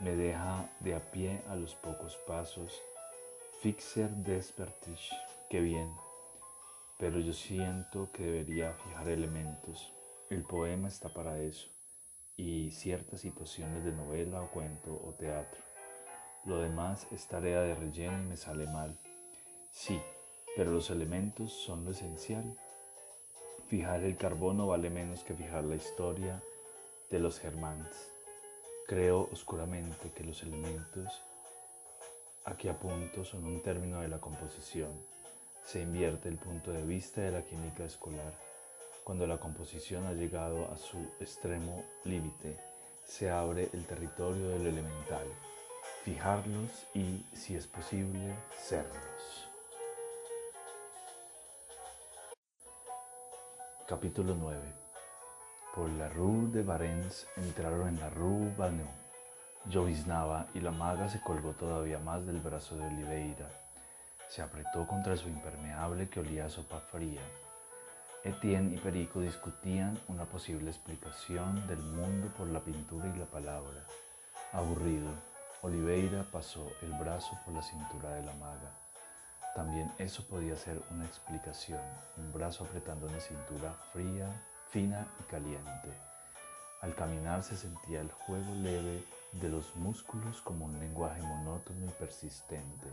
me 0.00 0.16
deja 0.16 0.68
de 0.80 0.94
a 0.94 1.10
pie 1.10 1.42
a 1.48 1.54
los 1.54 1.74
pocos 1.76 2.16
pasos. 2.26 2.82
Fixer 3.62 4.10
despertish, 4.10 5.10
qué 5.48 5.60
bien. 5.60 5.90
Pero 6.98 7.20
yo 7.20 7.32
siento 7.32 8.10
que 8.12 8.24
debería 8.24 8.72
fijar 8.72 9.08
elementos 9.08 9.92
el 10.28 10.42
poema 10.42 10.88
está 10.88 11.08
para 11.08 11.38
eso 11.38 11.68
y 12.36 12.70
ciertas 12.70 13.20
situaciones 13.20 13.84
de 13.84 13.92
novela 13.92 14.42
o 14.42 14.50
cuento 14.50 15.00
o 15.06 15.12
teatro. 15.12 15.60
Lo 16.44 16.58
demás 16.58 17.06
es 17.12 17.26
tarea 17.26 17.62
de 17.62 17.74
relleno 17.74 18.18
y 18.22 18.26
me 18.26 18.36
sale 18.36 18.66
mal. 18.66 18.98
Sí, 19.70 20.00
pero 20.56 20.72
los 20.72 20.90
elementos 20.90 21.52
son 21.52 21.84
lo 21.84 21.92
esencial. 21.92 22.56
Fijar 23.68 24.02
el 24.02 24.16
carbono 24.16 24.66
vale 24.66 24.90
menos 24.90 25.24
que 25.24 25.34
fijar 25.34 25.64
la 25.64 25.76
historia 25.76 26.42
de 27.10 27.18
los 27.18 27.38
germanes. 27.38 28.10
Creo 28.86 29.28
oscuramente 29.32 30.10
que 30.10 30.24
los 30.24 30.42
elementos 30.42 31.22
aquí 32.44 32.68
a 32.68 32.78
punto 32.78 33.24
son 33.24 33.44
un 33.44 33.60
término 33.60 34.00
de 34.00 34.08
la 34.08 34.20
composición. 34.20 34.92
Se 35.64 35.82
invierte 35.82 36.28
el 36.28 36.36
punto 36.36 36.72
de 36.72 36.82
vista 36.82 37.20
de 37.20 37.32
la 37.32 37.42
química 37.42 37.84
escolar 37.84 38.55
cuando 39.06 39.24
la 39.24 39.38
composición 39.38 40.04
ha 40.08 40.14
llegado 40.14 40.68
a 40.72 40.76
su 40.76 40.98
extremo 41.20 41.84
límite, 42.02 42.58
se 43.04 43.30
abre 43.30 43.70
el 43.72 43.86
territorio 43.86 44.48
del 44.48 44.66
elemental, 44.66 45.28
fijarlos 46.02 46.88
y, 46.92 47.24
si 47.32 47.54
es 47.54 47.68
posible, 47.68 48.34
serlos. 48.58 49.48
Capítulo 53.86 54.34
9 54.34 54.60
Por 55.72 55.88
la 55.90 56.08
Rue 56.08 56.48
de 56.50 56.64
Varens 56.64 57.28
entraron 57.36 57.86
en 57.86 58.00
la 58.00 58.10
Rue 58.10 58.52
Baneau. 58.56 58.88
Lloviznaba 59.66 60.48
y 60.52 60.58
la 60.58 60.72
maga 60.72 61.08
se 61.08 61.20
colgó 61.20 61.52
todavía 61.52 62.00
más 62.00 62.26
del 62.26 62.40
brazo 62.40 62.76
de 62.76 62.88
Oliveira. 62.88 63.48
Se 64.28 64.42
apretó 64.42 64.84
contra 64.84 65.16
su 65.16 65.28
impermeable 65.28 66.08
que 66.08 66.18
olía 66.18 66.46
a 66.46 66.50
sopa 66.50 66.80
fría 66.80 67.22
Etienne 68.26 68.74
y 68.74 68.78
Perico 68.78 69.20
discutían 69.20 69.96
una 70.08 70.24
posible 70.24 70.68
explicación 70.68 71.64
del 71.68 71.78
mundo 71.78 72.26
por 72.36 72.48
la 72.48 72.58
pintura 72.58 73.06
y 73.06 73.16
la 73.16 73.26
palabra. 73.26 73.84
Aburrido, 74.52 75.08
Oliveira 75.62 76.26
pasó 76.32 76.66
el 76.82 76.92
brazo 76.94 77.38
por 77.44 77.54
la 77.54 77.62
cintura 77.62 78.14
de 78.14 78.24
la 78.24 78.32
maga. 78.34 78.72
También 79.54 79.92
eso 79.98 80.26
podía 80.26 80.56
ser 80.56 80.82
una 80.90 81.06
explicación, 81.06 81.80
un 82.16 82.32
brazo 82.32 82.64
apretando 82.64 83.06
una 83.06 83.20
cintura 83.20 83.74
fría, 83.92 84.28
fina 84.70 85.06
y 85.20 85.22
caliente. 85.30 85.94
Al 86.80 86.96
caminar 86.96 87.44
se 87.44 87.56
sentía 87.56 88.00
el 88.00 88.10
juego 88.10 88.52
leve 88.56 89.04
de 89.34 89.48
los 89.48 89.76
músculos 89.76 90.42
como 90.42 90.64
un 90.64 90.76
lenguaje 90.80 91.22
monótono 91.22 91.86
y 91.86 91.90
persistente. 91.90 92.88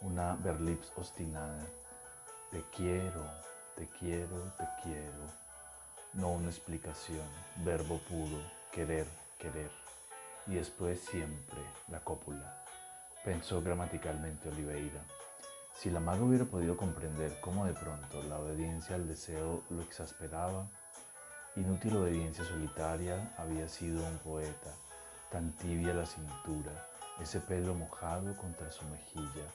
Una 0.00 0.34
berlips 0.36 0.90
obstinada 0.96 1.58
te 2.52 2.62
quiero, 2.70 3.24
te 3.74 3.88
quiero, 3.98 4.52
te 4.58 4.68
quiero. 4.82 5.24
No 6.12 6.32
una 6.32 6.48
explicación, 6.48 7.26
verbo 7.64 7.98
puro, 8.00 8.38
querer, 8.70 9.06
querer. 9.38 9.70
Y 10.46 10.56
después 10.56 11.00
siempre 11.00 11.58
la 11.88 12.00
cópula. 12.00 12.62
Pensó 13.24 13.62
gramaticalmente 13.62 14.50
Oliveira. 14.50 15.02
Si 15.74 15.88
la 15.88 15.98
maga 15.98 16.24
hubiera 16.24 16.44
podido 16.44 16.76
comprender 16.76 17.40
cómo 17.40 17.64
de 17.64 17.72
pronto 17.72 18.22
la 18.24 18.38
obediencia 18.38 18.96
al 18.96 19.08
deseo 19.08 19.62
lo 19.70 19.80
exasperaba, 19.80 20.68
inútil 21.56 21.96
obediencia 21.96 22.44
solitaria 22.44 23.34
había 23.38 23.66
sido 23.66 24.06
un 24.06 24.18
poeta, 24.18 24.74
tan 25.30 25.52
tibia 25.52 25.94
la 25.94 26.04
cintura, 26.04 26.86
ese 27.18 27.40
pelo 27.40 27.74
mojado 27.74 28.36
contra 28.36 28.70
su 28.70 28.84
mejilla, 28.84 29.46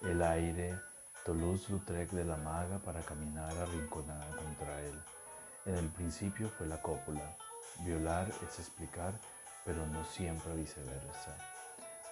el 0.00 0.22
aire 0.22 0.74
Toulouse-Lautrec 1.26 2.12
de 2.12 2.24
la 2.24 2.36
maga 2.36 2.78
para 2.78 3.00
caminar 3.00 3.52
arrinconada 3.58 4.28
contra 4.36 4.80
él. 4.82 4.94
En 5.64 5.74
el 5.74 5.88
principio 5.88 6.48
fue 6.50 6.68
la 6.68 6.80
cópula. 6.80 7.36
Violar 7.80 8.28
es 8.28 8.60
explicar, 8.60 9.12
pero 9.64 9.84
no 9.88 10.04
siempre 10.04 10.54
viceversa. 10.54 11.36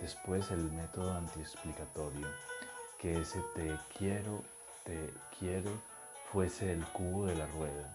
Después 0.01 0.51
el 0.51 0.65
método 0.73 1.15
antiexplicatorio, 1.15 2.27
que 2.99 3.21
ese 3.21 3.41
te 3.55 3.79
quiero, 3.97 4.43
te 4.83 5.15
quiero 5.39 5.71
fuese 6.33 6.73
el 6.73 6.85
cubo 6.87 7.27
de 7.27 7.37
la 7.37 7.47
rueda. 7.47 7.95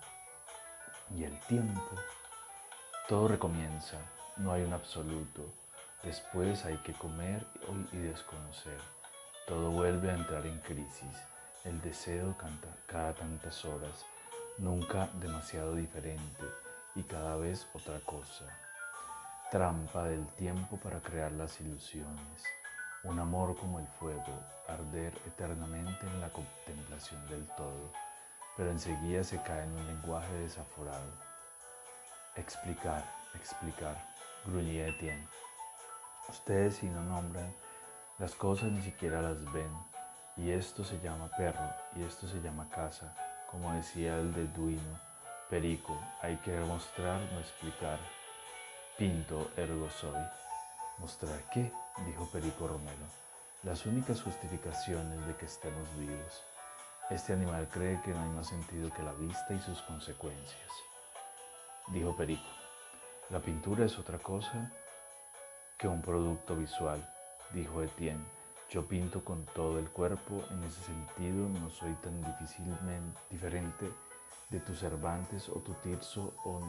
Y 1.14 1.26
el 1.26 1.38
tiempo, 1.42 1.96
todo 3.10 3.28
recomienza, 3.28 3.98
no 4.38 4.54
hay 4.54 4.64
un 4.64 4.72
absoluto. 4.72 5.46
Después 6.02 6.64
hay 6.64 6.78
que 6.78 6.94
comer 6.94 7.46
y 7.92 7.98
desconocer. 7.98 8.99
Todo 9.50 9.72
vuelve 9.72 10.12
a 10.12 10.14
entrar 10.14 10.46
en 10.46 10.60
crisis. 10.60 11.18
El 11.64 11.82
deseo 11.82 12.38
canta 12.38 12.68
cada 12.86 13.16
tantas 13.16 13.66
horas, 13.66 14.06
nunca 14.60 15.10
demasiado 15.16 15.74
diferente 15.74 16.46
y 16.94 17.02
cada 17.02 17.36
vez 17.36 17.68
otra 17.74 18.00
cosa. 18.02 18.46
Trampa 19.50 20.04
del 20.04 20.28
tiempo 20.36 20.78
para 20.78 21.00
crear 21.00 21.32
las 21.32 21.60
ilusiones. 21.62 22.44
Un 23.04 23.18
amor 23.18 23.58
como 23.58 23.80
el 23.80 23.88
fuego, 23.88 24.40
arder 24.68 25.20
eternamente 25.26 26.06
en 26.06 26.22
la 26.22 26.30
contemplación 26.30 27.28
del 27.28 27.48
todo, 27.58 27.92
pero 28.56 28.70
enseguida 28.70 29.24
se 29.24 29.42
cae 29.42 29.64
en 29.64 29.72
un 29.72 29.88
lenguaje 29.88 30.34
desaforado. 30.34 31.12
Explicar, 32.36 33.04
explicar, 33.34 33.96
gruñía 34.46 34.90
Etienne. 34.90 35.28
Ustedes 36.30 36.76
si 36.76 36.86
no 36.86 37.02
nombran 37.02 37.52
las 38.20 38.36
cosas 38.36 38.72
ni 38.72 38.82
siquiera 38.82 39.22
las 39.22 39.44
ven, 39.54 39.72
y 40.38 40.52
esto 40.52 40.84
se 40.84 41.00
llama 41.00 41.30
perro, 41.38 41.74
y 41.96 42.04
esto 42.04 42.28
se 42.28 42.42
llama 42.42 42.70
casa, 42.70 43.16
como 43.50 43.74
decía 43.74 44.18
el 44.18 44.34
de 44.34 44.46
Duino, 44.48 45.00
Perico, 45.50 45.98
hay 46.22 46.36
que 46.38 46.56
mostrar, 46.60 47.20
no 47.32 47.40
explicar. 47.40 47.98
Pinto 49.00 49.50
ergo 49.58 49.90
soy. 49.90 50.22
¿Mostrar 51.00 51.40
qué? 51.52 51.72
dijo 52.06 52.30
Perico 52.32 52.68
Romero. 52.68 53.08
Las 53.64 53.88
únicas 53.88 54.22
justificaciones 54.22 55.26
de 55.26 55.36
que 55.38 55.46
estemos 55.46 55.98
vivos. 55.98 56.44
Este 57.10 57.34
animal 57.34 57.68
cree 57.68 58.00
que 58.04 58.12
no 58.12 58.22
hay 58.22 58.30
más 58.30 58.50
sentido 58.50 58.94
que 58.94 59.02
la 59.02 59.14
vista 59.14 59.54
y 59.56 59.60
sus 59.60 59.82
consecuencias. 59.82 60.72
Dijo 61.88 62.16
Perico, 62.16 62.52
la 63.32 63.40
pintura 63.40 63.86
es 63.86 63.98
otra 63.98 64.20
cosa 64.20 64.72
que 65.80 65.88
un 65.88 66.04
producto 66.04 66.56
visual, 66.56 67.02
dijo 67.54 67.82
Etienne. 67.82 68.24
Yo 68.70 68.88
pinto 68.88 69.24
con 69.24 69.46
todo 69.46 69.80
el 69.80 69.90
cuerpo, 69.90 70.44
en 70.52 70.64
ese 70.64 70.82
sentido 70.84 71.50
no 71.50 71.70
soy 71.72 71.94
tan 72.04 72.22
difícilmente 72.22 73.20
diferente 73.30 73.90
de 74.50 74.60
tu 74.60 74.76
Cervantes 74.76 75.50
o 75.50 75.56
tu 75.56 75.74
Tirso 75.76 76.36
o 76.46 76.62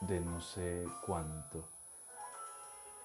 de 0.00 0.20
no 0.20 0.40
sé 0.40 0.84
cuánto. 1.04 1.68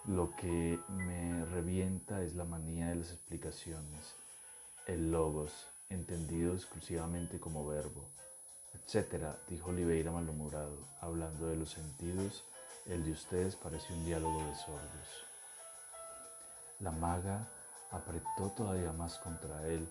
Lo 0.05 0.35
que 0.35 0.79
me 0.87 1.45
revienta 1.45 2.21
es 2.21 2.33
la 2.35 2.45
manía 2.45 2.87
de 2.87 2.95
las 2.95 3.11
explicaciones, 3.11 4.15
el 4.87 5.11
logos, 5.11 5.67
entendido 5.89 6.53
exclusivamente 6.53 7.39
como 7.39 7.67
verbo, 7.67 8.09
etcétera, 8.73 9.37
dijo 9.47 9.69
Oliveira 9.69 10.11
malhumorado, 10.11 10.87
hablando 11.01 11.47
de 11.47 11.57
los 11.57 11.71
sentidos, 11.71 12.45
el 12.85 13.03
de 13.03 13.11
ustedes 13.11 13.55
parece 13.55 13.93
un 13.93 14.05
diálogo 14.05 14.43
de 14.45 14.55
sordos. 14.55 15.30
La 16.81 16.91
maga 16.91 17.47
apretó 17.91 18.51
todavía 18.55 18.91
más 18.91 19.17
contra 19.19 19.65
él. 19.67 19.89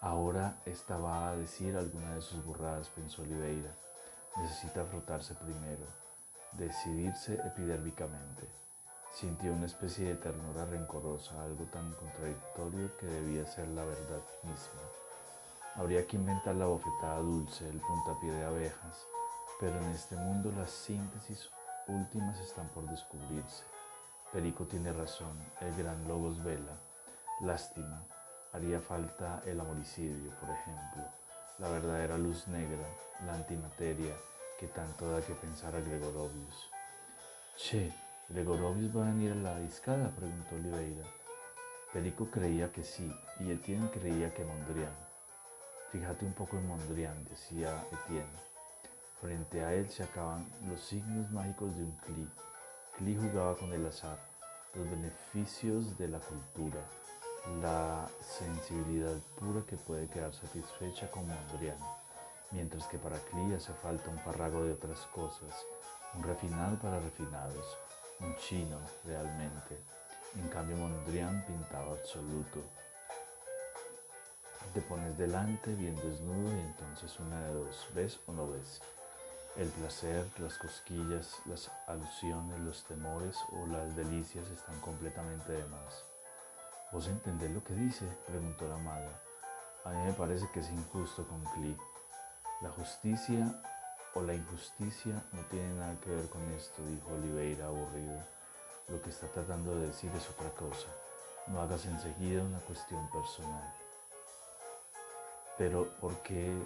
Ahora 0.00 0.60
estaba 0.66 1.28
a 1.28 1.36
decir 1.36 1.76
alguna 1.76 2.14
de 2.14 2.22
sus 2.22 2.44
burradas, 2.44 2.88
pensó 2.88 3.22
Oliveira. 3.22 3.74
Necesita 4.36 4.84
frotarse 4.84 5.34
primero 5.34 6.02
decidirse 6.52 7.34
epidérmicamente. 7.34 8.48
Sintió 9.12 9.52
una 9.52 9.66
especie 9.66 10.08
de 10.08 10.14
ternura 10.16 10.64
rencorosa, 10.64 11.42
algo 11.42 11.64
tan 11.66 11.92
contradictorio 11.94 12.96
que 12.96 13.06
debía 13.06 13.46
ser 13.46 13.68
la 13.68 13.84
verdad 13.84 14.22
misma. 14.42 14.80
Habría 15.76 16.06
que 16.06 16.16
inventar 16.16 16.54
la 16.54 16.66
bofetada 16.66 17.18
dulce, 17.18 17.68
el 17.68 17.80
puntapié 17.80 18.32
de 18.32 18.44
abejas, 18.44 19.06
pero 19.60 19.78
en 19.78 19.90
este 19.90 20.16
mundo 20.16 20.52
las 20.56 20.70
síntesis 20.70 21.48
últimas 21.88 22.38
están 22.40 22.68
por 22.68 22.88
descubrirse. 22.88 23.64
Perico 24.32 24.64
tiene 24.64 24.94
razón, 24.94 25.36
el 25.60 25.76
gran 25.76 26.08
Logos 26.08 26.42
vela. 26.42 26.72
Lástima, 27.42 28.02
haría 28.52 28.80
falta 28.80 29.42
el 29.44 29.60
amoricidio, 29.60 30.30
por 30.40 30.48
ejemplo, 30.48 31.04
la 31.58 31.68
verdadera 31.68 32.16
luz 32.16 32.48
negra, 32.48 32.86
la 33.26 33.34
antimateria, 33.34 34.14
que 34.58 34.68
tanto 34.68 35.10
da 35.10 35.20
que 35.20 35.34
pensar 35.34 35.76
a 35.76 35.80
Gregorovius. 35.80 36.70
Che, 37.58 37.92
¿Gregorovius 38.30 38.96
va 38.96 39.02
a 39.02 39.12
venir 39.12 39.32
a 39.32 39.34
la 39.34 39.58
discada? 39.58 40.08
preguntó 40.16 40.54
Oliveira. 40.54 41.04
Perico 41.92 42.30
creía 42.30 42.72
que 42.72 42.84
sí, 42.84 43.12
y 43.38 43.50
Etienne 43.50 43.90
creía 43.90 44.32
que 44.32 44.44
Mondrian. 44.44 44.96
Fíjate 45.90 46.24
un 46.24 46.32
poco 46.32 46.56
en 46.56 46.68
Mondrian, 46.68 47.22
decía 47.24 47.84
Etienne. 47.92 48.40
Frente 49.20 49.62
a 49.62 49.74
él 49.74 49.90
se 49.90 50.04
acaban 50.04 50.46
los 50.66 50.80
signos 50.80 51.30
mágicos 51.30 51.76
de 51.76 51.84
un 51.84 51.92
Cli. 51.98 52.28
Cli 53.02 53.16
jugaba 53.16 53.56
con 53.56 53.72
el 53.72 53.84
azar, 53.84 54.16
los 54.76 54.88
beneficios 54.88 55.98
de 55.98 56.06
la 56.06 56.20
cultura, 56.20 56.78
la 57.60 58.08
sensibilidad 58.20 59.16
pura 59.40 59.64
que 59.66 59.76
puede 59.76 60.06
quedar 60.06 60.32
satisfecha 60.32 61.10
con 61.10 61.26
Mondrian 61.26 61.76
mientras 62.52 62.86
que 62.86 62.98
para 62.98 63.18
Cli 63.18 63.54
hace 63.54 63.72
falta 63.72 64.08
un 64.08 64.18
parrago 64.18 64.62
de 64.62 64.74
otras 64.74 65.00
cosas, 65.06 65.66
un 66.14 66.22
refinado 66.22 66.78
para 66.78 67.00
refinados, 67.00 67.76
un 68.20 68.36
chino 68.36 68.78
realmente. 69.04 69.78
En 70.36 70.48
cambio 70.48 70.76
Mondrian 70.76 71.44
pintaba 71.44 71.90
absoluto. 71.94 72.60
Te 74.74 74.80
pones 74.82 75.18
delante 75.18 75.74
bien 75.74 75.96
desnudo 75.96 76.56
y 76.56 76.60
entonces 76.60 77.18
una 77.18 77.48
de 77.48 77.52
dos, 77.52 77.88
¿ves 77.96 78.20
o 78.26 78.32
no 78.32 78.48
ves? 78.48 78.80
El 79.54 79.68
placer, 79.68 80.26
las 80.38 80.56
cosquillas, 80.56 81.42
las 81.44 81.70
alusiones, 81.86 82.58
los 82.60 82.84
temores 82.84 83.36
o 83.52 83.66
las 83.66 83.94
delicias 83.94 84.48
están 84.48 84.80
completamente 84.80 85.52
de 85.52 85.64
más. 85.66 86.06
¿Vos 86.90 87.06
entendés 87.06 87.50
lo 87.50 87.62
que 87.62 87.74
dice? 87.74 88.06
preguntó 88.26 88.66
la 88.66 88.78
maga. 88.78 89.20
A 89.84 89.90
mí 89.90 90.06
me 90.06 90.12
parece 90.14 90.48
que 90.54 90.60
es 90.60 90.70
injusto 90.70 91.26
con. 91.28 91.42
La 92.62 92.70
justicia 92.70 93.62
o 94.14 94.22
la 94.22 94.34
injusticia 94.34 95.22
no 95.32 95.42
tiene 95.50 95.74
nada 95.74 96.00
que 96.00 96.10
ver 96.10 96.28
con 96.30 96.42
esto, 96.52 96.82
dijo 96.86 97.12
Oliveira 97.12 97.66
aburrido. 97.66 98.24
Lo 98.88 99.02
que 99.02 99.10
está 99.10 99.26
tratando 99.26 99.74
de 99.74 99.88
decir 99.88 100.10
es 100.16 100.30
otra 100.30 100.48
cosa. 100.50 100.88
No 101.48 101.60
hagas 101.60 101.84
enseguida 101.84 102.42
una 102.42 102.60
cuestión 102.60 103.10
personal. 103.10 103.74
Pero 105.58 105.94
¿por 105.96 106.22
qué 106.22 106.56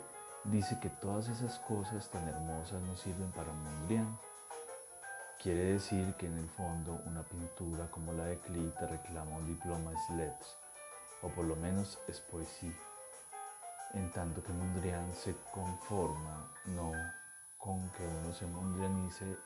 dice 0.50 0.78
que 0.80 0.90
todas 0.90 1.28
esas 1.28 1.58
cosas 1.60 2.08
tan 2.10 2.28
hermosas 2.28 2.82
no 2.82 2.96
sirven 2.96 3.30
para 3.32 3.52
Mondrian? 3.52 4.18
Quiere 5.42 5.72
decir 5.72 6.14
que 6.14 6.26
en 6.26 6.38
el 6.38 6.48
fondo 6.50 7.00
una 7.06 7.22
pintura 7.22 7.90
como 7.90 8.12
la 8.12 8.24
de 8.24 8.38
Klee 8.40 8.72
te 8.78 8.86
reclama 8.86 9.36
un 9.36 9.46
diploma 9.46 9.92
SLETS, 10.06 10.56
o 11.22 11.28
por 11.28 11.44
lo 11.44 11.56
menos 11.56 12.00
es 12.08 12.20
poesía 12.20 12.74
en 13.94 14.10
tanto 14.10 14.42
que 14.42 14.52
Mondrian 14.52 15.12
se 15.14 15.34
conforma 15.52 16.52
no 16.66 16.92
con 17.56 17.88
que 17.90 18.06
uno 18.06 18.32
se 18.32 18.46
mondrianice, 18.46 19.36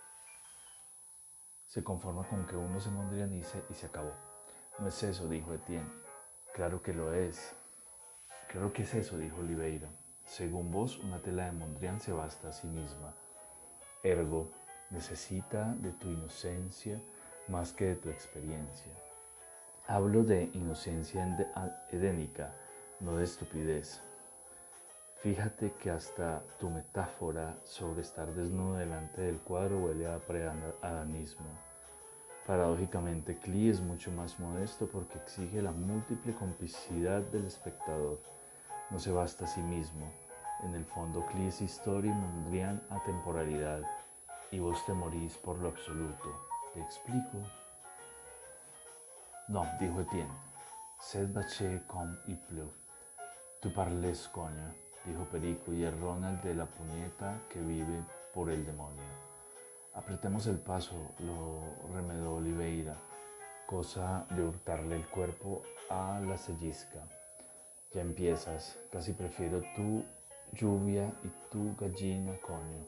se 1.67 1.85
conforma 1.85 2.27
con 2.27 2.47
que 2.47 2.57
uno 2.57 2.81
se 2.81 2.91
mondrianice 2.91 3.65
y 3.71 3.75
se 3.75 3.87
acabó. 3.87 4.13
No 4.79 4.89
es 4.89 5.03
eso, 5.03 5.29
dijo 5.29 5.55
Etienne. 5.55 5.91
Claro 6.53 6.83
que 6.83 6.93
lo 6.93 7.13
es. 7.15 7.55
Claro 8.49 8.73
que 8.73 8.83
es 8.83 8.95
eso, 8.95 9.17
dijo 9.17 9.39
Oliveira. 9.39 9.89
Según 10.31 10.71
vos, 10.71 10.97
una 11.01 11.19
tela 11.19 11.47
de 11.47 11.51
Mondrian 11.51 11.99
se 11.99 12.13
basta 12.13 12.51
a 12.51 12.53
sí 12.53 12.69
misma. 12.69 13.13
Ergo, 14.05 14.49
necesita 14.91 15.75
de 15.81 15.91
tu 15.91 16.09
inocencia 16.09 17.03
más 17.49 17.73
que 17.73 17.87
de 17.87 17.95
tu 17.97 18.11
experiencia. 18.11 18.93
Hablo 19.89 20.23
de 20.23 20.49
inocencia 20.55 21.37
edénica, 21.91 22.55
no 23.01 23.17
de 23.17 23.25
estupidez. 23.25 24.01
Fíjate 25.17 25.73
que 25.73 25.91
hasta 25.91 26.45
tu 26.61 26.71
metáfora 26.71 27.59
sobre 27.65 28.03
estar 28.03 28.33
desnudo 28.33 28.77
delante 28.77 29.23
del 29.23 29.41
cuadro 29.41 29.81
huele 29.81 30.07
a 30.07 30.21
preadanismo. 30.21 31.49
Paradójicamente, 32.47 33.37
Klee 33.37 33.71
es 33.71 33.81
mucho 33.81 34.13
más 34.13 34.39
modesto 34.39 34.87
porque 34.87 35.19
exige 35.19 35.61
la 35.61 35.73
múltiple 35.73 36.37
complicidad 36.37 37.21
del 37.21 37.47
espectador. 37.47 38.21
No 38.91 39.01
se 39.01 39.11
basta 39.11 39.45
a 39.45 39.49
sí 39.49 39.61
mismo. 39.61 40.20
En 40.63 40.75
el 40.75 40.85
fondo, 40.85 41.25
historia 41.61 42.11
y 42.11 42.15
Mondrian 42.15 42.83
a 42.91 43.03
temporalidad, 43.05 43.83
y 44.51 44.59
vos 44.59 44.85
te 44.85 44.93
morís 44.93 45.37
por 45.39 45.59
lo 45.59 45.69
absoluto. 45.69 46.47
¿Te 46.75 46.81
explico? 46.81 47.39
No, 49.49 49.67
dijo 49.81 50.01
Etienne. 50.01 50.33
C'est 50.99 51.33
baché 51.33 51.81
comme 51.87 52.19
il 52.27 52.37
pleut. 52.37 52.73
Tu 53.61 53.73
parles, 53.73 54.29
coño 54.29 54.75
dijo 55.05 55.25
Perico, 55.25 55.73
y 55.73 55.85
es 55.85 55.99
Ronald 55.99 56.43
de 56.43 56.55
la 56.55 56.67
puñeta 56.67 57.39
que 57.49 57.61
vive 57.61 58.05
por 58.35 58.51
el 58.51 58.65
demonio. 58.65 59.03
Apretemos 59.95 60.47
el 60.47 60.59
paso, 60.59 60.95
lo 61.19 61.63
remedó 61.93 62.37
Oliveira, 62.37 62.97
cosa 63.67 64.27
de 64.31 64.43
hurtarle 64.43 64.97
el 64.97 65.07
cuerpo 65.07 65.63
a 65.89 66.21
la 66.21 66.37
sellisca. 66.37 67.01
Ya 67.93 68.03
empiezas, 68.03 68.79
casi 68.93 69.13
prefiero 69.13 69.63
tu 69.75 70.05
lluvia 70.53 71.13
y 71.23 71.29
tu 71.51 71.75
gallina, 71.77 72.37
coño, 72.41 72.85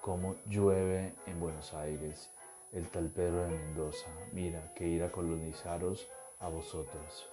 como 0.00 0.36
llueve 0.46 1.14
en 1.26 1.40
Buenos 1.40 1.74
Aires, 1.74 2.30
el 2.72 2.88
tal 2.88 3.10
Pedro 3.10 3.42
de 3.42 3.48
Mendoza, 3.48 4.08
mira, 4.32 4.72
que 4.74 4.86
ir 4.86 5.02
a 5.02 5.12
colonizaros 5.12 6.08
a 6.40 6.48
vosotros. 6.48 7.28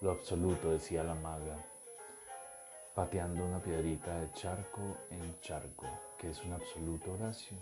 Lo 0.00 0.10
absoluto, 0.10 0.70
decía 0.70 1.04
la 1.04 1.14
maga, 1.14 1.56
pateando 2.94 3.44
una 3.44 3.62
piedrita 3.62 4.18
de 4.20 4.32
charco 4.32 4.80
en 5.10 5.40
charco, 5.40 5.86
que 6.18 6.30
es 6.30 6.42
un 6.44 6.52
absoluto 6.52 7.12
Horacio. 7.12 7.56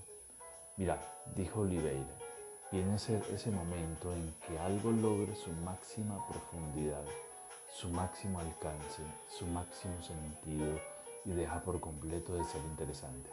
Mira, 0.76 0.98
dijo 1.34 1.60
Oliveira, 1.60 2.18
viene 2.72 2.94
a 2.94 2.98
ser 2.98 3.22
ese 3.32 3.50
momento 3.50 4.12
en 4.12 4.34
que 4.46 4.58
algo 4.58 4.90
logre 4.92 5.34
su 5.34 5.50
máxima 5.52 6.26
profundidad, 6.28 7.04
su 7.68 7.88
máximo 7.90 8.40
alcance, 8.40 9.02
su 9.28 9.46
máximo 9.46 10.00
sentido 10.02 10.78
y 11.28 11.32
deja 11.32 11.62
por 11.62 11.78
completo 11.78 12.34
de 12.34 12.42
ser 12.42 12.60
interesante. 12.62 13.30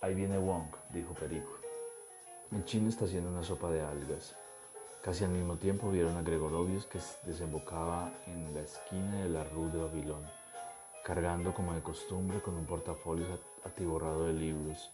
Ahí 0.00 0.14
viene 0.14 0.38
Wong, 0.38 0.68
dijo 0.94 1.12
Perico. 1.12 1.52
El 2.50 2.64
chino 2.64 2.88
está 2.88 3.04
haciendo 3.04 3.28
una 3.28 3.42
sopa 3.42 3.70
de 3.70 3.82
algas. 3.82 4.34
Casi 5.02 5.24
al 5.24 5.30
mismo 5.30 5.56
tiempo 5.56 5.90
vieron 5.90 6.16
a 6.16 6.22
Gregorovius 6.22 6.86
que 6.86 7.00
desembocaba 7.26 8.10
en 8.26 8.54
la 8.54 8.60
esquina 8.60 9.22
de 9.24 9.28
la 9.28 9.44
Rue 9.44 9.70
de 9.70 9.82
Babilón 9.82 10.24
cargando 11.04 11.52
como 11.52 11.74
de 11.74 11.82
costumbre 11.82 12.40
con 12.40 12.56
un 12.56 12.64
portafolio 12.64 13.26
atiborrado 13.62 14.26
de 14.26 14.32
libros. 14.32 14.90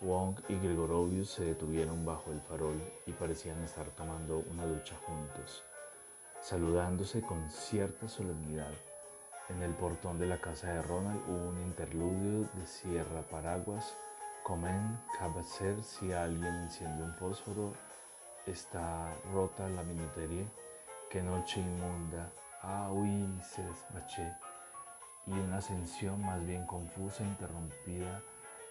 Wong 0.00 0.34
y 0.48 0.56
Grigorovius 0.56 1.30
se 1.30 1.44
detuvieron 1.44 2.04
bajo 2.04 2.32
el 2.32 2.40
farol 2.40 2.82
y 3.06 3.12
parecían 3.12 3.62
estar 3.62 3.86
tomando 3.90 4.42
una 4.50 4.66
ducha 4.66 4.96
juntos, 5.06 5.62
saludándose 6.40 7.22
con 7.22 7.48
cierta 7.48 8.08
solemnidad. 8.08 8.72
En 9.54 9.62
el 9.62 9.74
portón 9.74 10.18
de 10.18 10.26
la 10.26 10.38
casa 10.38 10.72
de 10.72 10.80
Ronald 10.80 11.20
hubo 11.28 11.50
un 11.50 11.60
interludio 11.60 12.48
de 12.54 12.66
sierra 12.66 13.20
paraguas. 13.30 13.96
Comen, 14.42 14.98
cabe 15.18 15.42
si 15.42 16.10
alguien 16.10 16.54
enciende 16.54 17.04
un 17.04 17.14
fósforo, 17.14 17.74
está 18.46 19.12
rota 19.32 19.68
la 19.68 19.82
minutería. 19.82 20.46
Qué 21.10 21.22
noche 21.22 21.60
inmunda. 21.60 22.32
Ah, 22.62 22.88
uy, 22.90 23.28
se 23.42 23.62
despaché. 23.62 24.32
Y 25.26 25.32
una 25.32 25.58
ascensión 25.58 26.24
más 26.24 26.44
bien 26.46 26.64
confusa, 26.64 27.22
interrumpida 27.22 28.22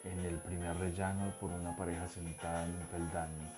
en 0.04 0.20
el 0.26 0.40
primer 0.40 0.76
rellano 0.78 1.32
por 1.40 1.52
una 1.52 1.76
pareja 1.76 2.08
sentada 2.08 2.66
en 2.66 2.76
un 2.76 2.88
peldaño 2.88 3.52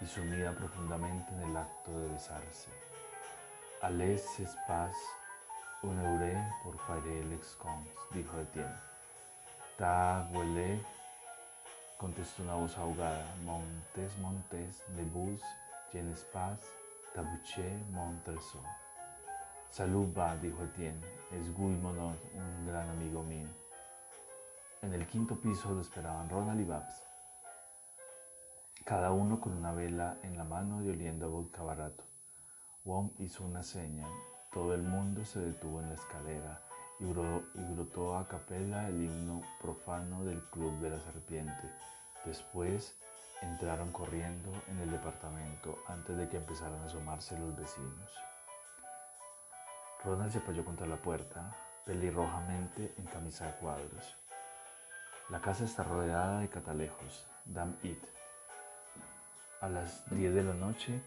y 0.00 0.06
sumida 0.06 0.52
profundamente 0.52 1.32
en 1.34 1.50
el 1.50 1.56
acto 1.56 1.98
de 1.98 2.08
besarse. 2.08 2.70
Alès 3.82 4.42
pas 4.66 4.94
un 5.82 5.98
eure 5.98 6.34
por 6.62 6.76
faire 6.86 7.24
l'excons, 7.30 7.86
dijo 8.12 8.38
Etienne. 8.40 8.74
Ta 9.76 10.28
huele, 10.32 10.80
contestó 11.96 12.42
una 12.42 12.54
voz 12.54 12.76
ahogada. 12.76 13.24
Montes, 13.44 14.16
montes, 14.18 14.82
de 14.96 15.04
bus, 15.04 15.40
je 15.92 16.02
pas, 16.32 16.58
tabuche, 17.14 17.70
montreso. 17.90 18.60
Salud 19.70 20.08
va, 20.16 20.36
dijo 20.36 20.62
Etienne. 20.64 21.00
Es 21.30 21.54
Guy 21.54 21.76
Monod, 21.76 22.16
un 22.34 22.66
gran 22.66 22.88
amigo 22.88 23.22
mío. 23.22 23.48
En 24.82 24.94
el 24.94 25.06
quinto 25.06 25.36
piso 25.36 25.72
lo 25.72 25.80
esperaban 25.80 26.30
Ronald 26.30 26.60
y 26.60 26.64
Babs, 26.64 27.04
cada 28.84 29.10
uno 29.10 29.40
con 29.40 29.52
una 29.52 29.72
vela 29.72 30.16
en 30.22 30.38
la 30.38 30.44
mano 30.44 30.82
y 30.82 30.88
oliendo 30.88 31.46
a 31.58 31.62
barato. 31.62 32.04
Wong 32.84 33.10
hizo 33.18 33.44
una 33.44 33.62
seña, 33.62 34.06
todo 34.58 34.74
el 34.74 34.82
mundo 34.82 35.24
se 35.24 35.38
detuvo 35.38 35.80
en 35.80 35.88
la 35.88 35.94
escalera 35.94 36.60
y, 36.98 37.04
brotó 37.04 38.18
a 38.18 38.26
capela 38.26 38.88
el 38.88 39.04
himno 39.04 39.40
profano 39.62 40.24
del 40.24 40.42
Club 40.50 40.80
de 40.80 40.90
la 40.90 40.98
Serpiente. 40.98 41.70
Después 42.24 42.96
entraron 43.40 43.92
corriendo 43.92 44.50
en 44.66 44.80
el 44.80 44.90
departamento 44.90 45.78
antes 45.86 46.16
de 46.16 46.28
que 46.28 46.38
empezaran 46.38 46.82
a 46.82 46.86
asomarse 46.86 47.38
los 47.38 47.56
vecinos. 47.56 48.10
Ronald 50.04 50.32
se 50.32 50.38
apoyó 50.38 50.64
contra 50.64 50.88
la 50.88 50.96
puerta, 50.96 51.54
pelirrojamente 51.86 52.94
en 52.98 53.04
camisa 53.04 53.46
de 53.46 53.52
cuadros. 53.58 54.16
La 55.28 55.40
casa 55.40 55.66
está 55.66 55.84
rodeada 55.84 56.40
de 56.40 56.48
catalejos, 56.48 57.24
dam 57.44 57.76
it. 57.84 58.02
A 59.60 59.68
las 59.68 60.02
10 60.10 60.34
de 60.34 60.42
la 60.42 60.54
noche 60.54 61.00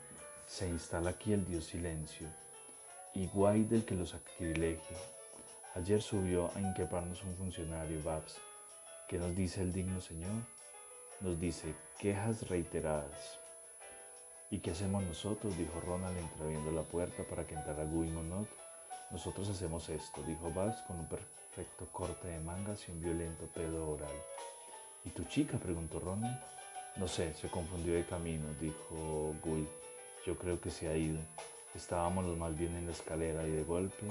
se 0.46 0.70
instala 0.70 1.10
aquí 1.10 1.34
el 1.34 1.46
dios 1.46 1.66
silencio, 1.66 2.30
y 3.14 3.28
guay 3.28 3.64
del 3.64 3.86
que 3.86 3.96
lo 3.96 4.06
sacrilegie. 4.06 4.98
Ayer 5.76 6.02
subió 6.02 6.52
a 6.56 6.60
inqueparnos 6.62 7.24
un 7.24 7.36
funcionario, 7.36 8.02
Babs. 8.04 8.38
¿Qué 9.08 9.18
nos 9.18 9.36
dice 9.36 9.62
el 9.62 9.74
digno 9.74 10.00
señor? 10.02 10.32
Nos 11.20 11.40
dice 11.40 11.76
quejas 12.00 12.48
reiteradas. 12.50 13.40
¿Y 14.50 14.60
qué 14.60 14.72
hacemos 14.72 15.04
nosotros? 15.04 15.58
dijo 15.58 15.80
Ronald 15.82 16.18
entreabriendo 16.18 16.72
la 16.72 16.84
puerta 16.84 17.24
para 17.24 17.46
que 17.46 17.56
entrara 17.56 17.86
Guy 17.86 18.10
Monod. 18.10 18.48
Nosotros 19.12 19.50
hacemos 19.50 19.88
esto, 19.90 20.22
dijo 20.24 20.52
Babs 20.52 20.82
con 20.84 21.00
un 21.00 21.08
perfecto 21.08 21.88
corte 21.92 22.28
de 22.28 22.40
mangas 22.40 22.88
y 22.88 22.92
un 22.92 23.02
violento 23.02 23.46
pedo 23.54 23.92
oral. 23.92 24.16
¿Y 25.06 25.10
tu 25.10 25.24
chica? 25.26 25.58
preguntó 25.58 26.00
Ronald. 26.00 26.40
No 26.98 27.08
sé, 27.08 27.34
se 27.34 27.50
confundió 27.50 27.94
de 27.94 28.06
camino, 28.06 28.46
dijo 28.60 29.36
Guy. 29.44 29.68
Yo 30.26 30.38
creo 30.38 30.60
que 30.60 30.70
se 30.70 30.88
ha 30.88 30.96
ido. 30.96 31.20
Estábamos 31.74 32.26
más 32.38 32.58
bien 32.58 32.76
en 32.76 32.86
la 32.86 32.92
escalera 32.92 33.48
y 33.48 33.52
de 33.52 33.64
golpe, 33.64 34.06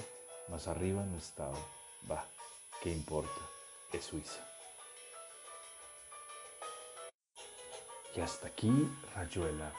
más 0.49 0.67
arriba 0.67 1.05
no 1.05 1.19
estaba. 1.19 1.59
Va, 2.11 2.25
¿qué 2.83 2.91
importa? 2.91 3.41
Es 3.93 4.07
Suiza. 4.07 4.41
Y 8.17 8.21
hasta 8.21 8.49
aquí, 8.49 8.91
Rayuela, 9.15 9.73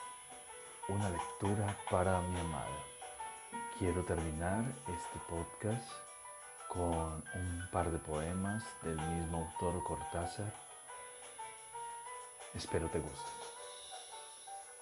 una 0.90 1.10
lectura 1.10 1.76
para 1.90 2.22
mi 2.22 2.40
amada. 2.40 2.84
Quiero 3.80 4.06
terminar 4.06 4.64
este 4.88 5.20
podcast 5.28 5.92
con 6.70 7.24
un 7.34 7.70
par 7.72 7.92
de 7.92 7.98
poemas 7.98 8.64
del 8.84 8.96
mismo 8.96 9.50
autor 9.50 9.84
Cortázar. 9.84 10.54
Espero 12.54 12.88
te 12.90 13.00
guste. 13.00 13.30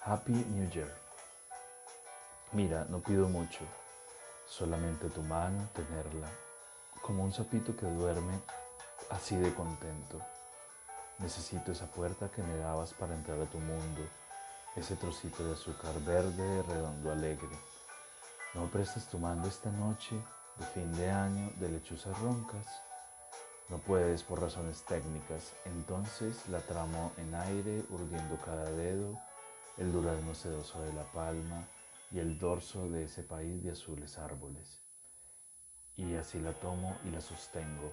Happy 0.04 0.32
New 0.32 0.68
Year. 0.70 1.09
Mira, 2.52 2.84
no 2.88 2.98
pido 2.98 3.28
mucho, 3.28 3.60
solamente 4.44 5.08
tu 5.08 5.22
mano, 5.22 5.68
tenerla, 5.72 6.26
como 7.00 7.22
un 7.22 7.32
sapito 7.32 7.76
que 7.76 7.86
duerme 7.86 8.40
así 9.08 9.36
de 9.36 9.54
contento. 9.54 10.20
Necesito 11.20 11.70
esa 11.70 11.86
puerta 11.86 12.28
que 12.28 12.42
me 12.42 12.56
dabas 12.56 12.92
para 12.94 13.14
entrar 13.14 13.40
a 13.40 13.46
tu 13.46 13.58
mundo, 13.58 14.00
ese 14.74 14.96
trocito 14.96 15.44
de 15.44 15.52
azúcar 15.52 15.94
verde, 16.00 16.64
redondo, 16.64 17.12
alegre. 17.12 17.56
¿No 18.54 18.68
prestas 18.68 19.08
tu 19.08 19.20
mando 19.20 19.46
esta 19.46 19.70
noche 19.70 20.16
de 20.56 20.66
fin 20.66 20.92
de 20.94 21.08
año 21.08 21.52
de 21.60 21.68
lechuzas 21.68 22.18
roncas? 22.18 22.66
No 23.68 23.78
puedes 23.78 24.24
por 24.24 24.40
razones 24.40 24.82
técnicas, 24.82 25.52
entonces 25.66 26.48
la 26.48 26.58
tramo 26.62 27.12
en 27.16 27.32
aire, 27.32 27.84
urdiendo 27.90 28.36
cada 28.44 28.68
dedo, 28.72 29.16
el 29.78 29.92
durazno 29.92 30.34
sedoso 30.34 30.82
de 30.82 30.92
la 30.94 31.04
palma 31.12 31.64
y 32.10 32.18
el 32.18 32.38
dorso 32.38 32.88
de 32.88 33.04
ese 33.04 33.22
país 33.22 33.62
de 33.62 33.72
azules 33.72 34.18
árboles. 34.18 34.80
Y 35.96 36.14
así 36.16 36.38
la 36.40 36.52
tomo 36.52 36.96
y 37.04 37.10
la 37.10 37.20
sostengo, 37.20 37.92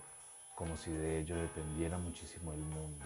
como 0.55 0.75
si 0.75 0.91
de 0.91 1.19
ello 1.19 1.35
dependiera 1.35 1.97
muchísimo 1.97 2.53
el 2.53 2.59
mundo, 2.59 3.05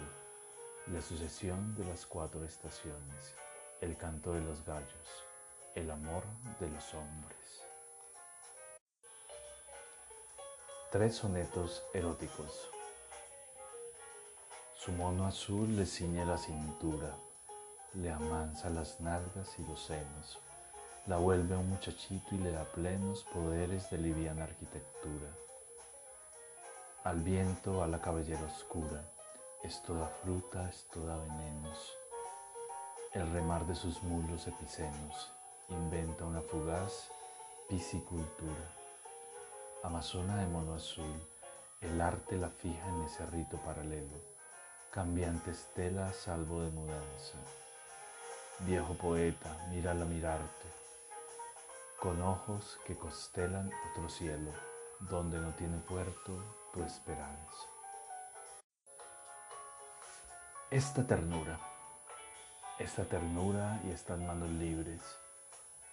la 0.87 1.01
sucesión 1.01 1.75
de 1.75 1.85
las 1.85 2.05
cuatro 2.05 2.45
estaciones, 2.45 3.35
el 3.81 3.97
canto 3.97 4.33
de 4.33 4.41
los 4.41 4.63
gallos, 4.65 5.25
el 5.75 5.91
amor 5.91 6.23
de 6.59 6.69
los 6.69 6.93
hombres. 6.93 7.65
Tres 10.91 11.15
sonetos 11.15 11.83
eróticos. 11.93 12.69
Su 14.73 14.91
mono 14.91 15.25
azul 15.25 15.75
le 15.75 15.85
ciñe 15.85 16.25
la 16.25 16.37
cintura, 16.37 17.15
le 17.93 18.11
amansa 18.11 18.69
las 18.69 18.99
nalgas 18.99 19.57
y 19.59 19.63
los 19.63 19.81
senos, 19.81 20.39
la 21.07 21.17
vuelve 21.17 21.55
un 21.55 21.69
muchachito 21.69 22.35
y 22.35 22.37
le 22.37 22.51
da 22.51 22.63
plenos 22.65 23.23
poderes 23.33 23.89
de 23.89 23.97
liviana 23.97 24.43
arquitectura. 24.43 25.29
Al 27.03 27.21
viento, 27.21 27.83
a 27.83 27.87
la 27.87 27.99
cabellera 27.99 28.43
oscura, 28.45 29.03
es 29.63 29.81
toda 29.81 30.07
fruta, 30.07 30.69
es 30.69 30.85
toda 30.93 31.17
venenos. 31.17 31.97
El 33.13 33.31
remar 33.33 33.65
de 33.65 33.75
sus 33.75 34.01
mulos 34.03 34.47
epicenos 34.47 35.31
inventa 35.69 36.25
una 36.25 36.41
fugaz 36.41 37.09
piscicultura 37.67 38.81
Amazona 39.83 40.37
de 40.37 40.45
mono 40.45 40.75
azul, 40.75 41.27
el 41.81 41.99
arte 42.01 42.37
la 42.37 42.49
fija 42.49 42.87
en 42.87 43.01
ese 43.01 43.25
rito 43.25 43.57
paralelo, 43.57 44.21
cambiante 44.91 45.49
estela 45.49 46.13
salvo 46.13 46.61
de 46.61 46.69
mudanza. 46.69 47.39
Viejo 48.59 48.93
poeta, 48.93 49.57
mírala 49.71 50.05
mirarte, 50.05 50.67
con 52.01 52.19
ojos 52.23 52.79
que 52.83 52.97
constelan 52.97 53.71
otro 53.91 54.09
cielo, 54.09 54.51
donde 55.01 55.39
no 55.39 55.53
tiene 55.53 55.77
puerto 55.77 56.33
tu 56.73 56.81
esperanza. 56.81 57.67
Esta 60.71 61.05
ternura, 61.05 61.59
esta 62.79 63.05
ternura 63.05 63.79
y 63.83 63.91
estas 63.91 64.17
manos 64.17 64.49
libres, 64.49 65.03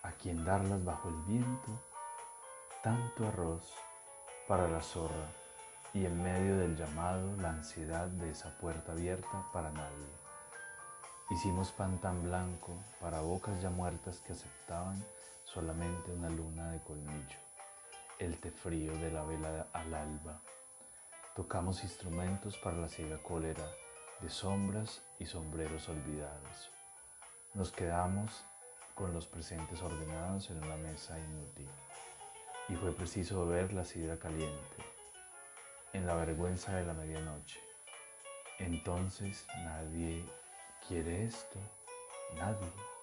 a 0.02 0.12
quien 0.12 0.46
darlas 0.46 0.82
bajo 0.82 1.10
el 1.10 1.16
viento, 1.26 1.78
tanto 2.82 3.28
arroz 3.28 3.70
para 4.46 4.66
la 4.66 4.80
zorra 4.80 5.28
y 5.92 6.06
en 6.06 6.22
medio 6.22 6.56
del 6.56 6.74
llamado 6.74 7.36
la 7.36 7.50
ansiedad 7.50 8.06
de 8.06 8.30
esa 8.30 8.56
puerta 8.56 8.92
abierta 8.92 9.44
para 9.52 9.70
nadie. 9.72 10.08
Hicimos 11.28 11.70
pan 11.72 11.98
tan 11.98 12.22
blanco 12.22 12.72
para 12.98 13.20
bocas 13.20 13.60
ya 13.60 13.68
muertas 13.68 14.20
que 14.20 14.32
aceptaban 14.32 15.04
solamente 15.52 16.12
una 16.12 16.28
luna 16.28 16.72
de 16.72 16.80
colmillo, 16.82 17.38
el 18.18 18.38
té 18.38 18.50
frío 18.50 18.92
de 18.98 19.10
la 19.10 19.22
vela 19.22 19.68
al 19.72 19.94
alba. 19.94 20.42
Tocamos 21.34 21.82
instrumentos 21.84 22.58
para 22.58 22.76
la 22.76 22.88
ciega 22.88 23.22
cólera 23.22 23.66
de 24.20 24.28
sombras 24.28 25.02
y 25.18 25.26
sombreros 25.26 25.88
olvidados. 25.88 26.70
Nos 27.54 27.72
quedamos 27.72 28.44
con 28.94 29.14
los 29.14 29.26
presentes 29.26 29.80
ordenados 29.80 30.50
en 30.50 30.62
una 30.62 30.76
mesa 30.76 31.18
inútil 31.18 31.68
y 32.68 32.74
fue 32.74 32.92
preciso 32.92 33.46
ver 33.46 33.72
la 33.72 33.84
sidra 33.84 34.18
caliente 34.18 34.76
en 35.94 36.06
la 36.06 36.14
vergüenza 36.14 36.74
de 36.76 36.84
la 36.84 36.92
medianoche. 36.92 37.60
entonces 38.58 39.46
nadie 39.64 40.24
quiere 40.86 41.24
esto, 41.24 41.58
nadie. 42.36 42.97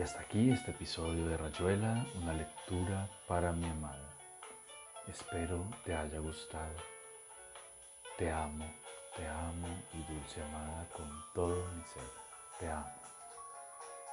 Y 0.00 0.02
hasta 0.02 0.20
aquí 0.20 0.50
este 0.50 0.70
episodio 0.70 1.26
de 1.28 1.36
Rayuela, 1.36 2.06
una 2.14 2.32
lectura 2.32 3.06
para 3.28 3.52
mi 3.52 3.68
amada. 3.68 4.08
Espero 5.06 5.62
te 5.84 5.94
haya 5.94 6.18
gustado. 6.20 6.74
Te 8.16 8.30
amo, 8.30 8.64
te 9.14 9.28
amo 9.28 9.68
y 9.92 9.98
dulce 10.10 10.42
amada 10.42 10.88
con 10.96 11.06
todo 11.34 11.66
mi 11.74 11.84
ser. 11.84 12.08
Te 12.58 12.70
amo. 12.70 12.99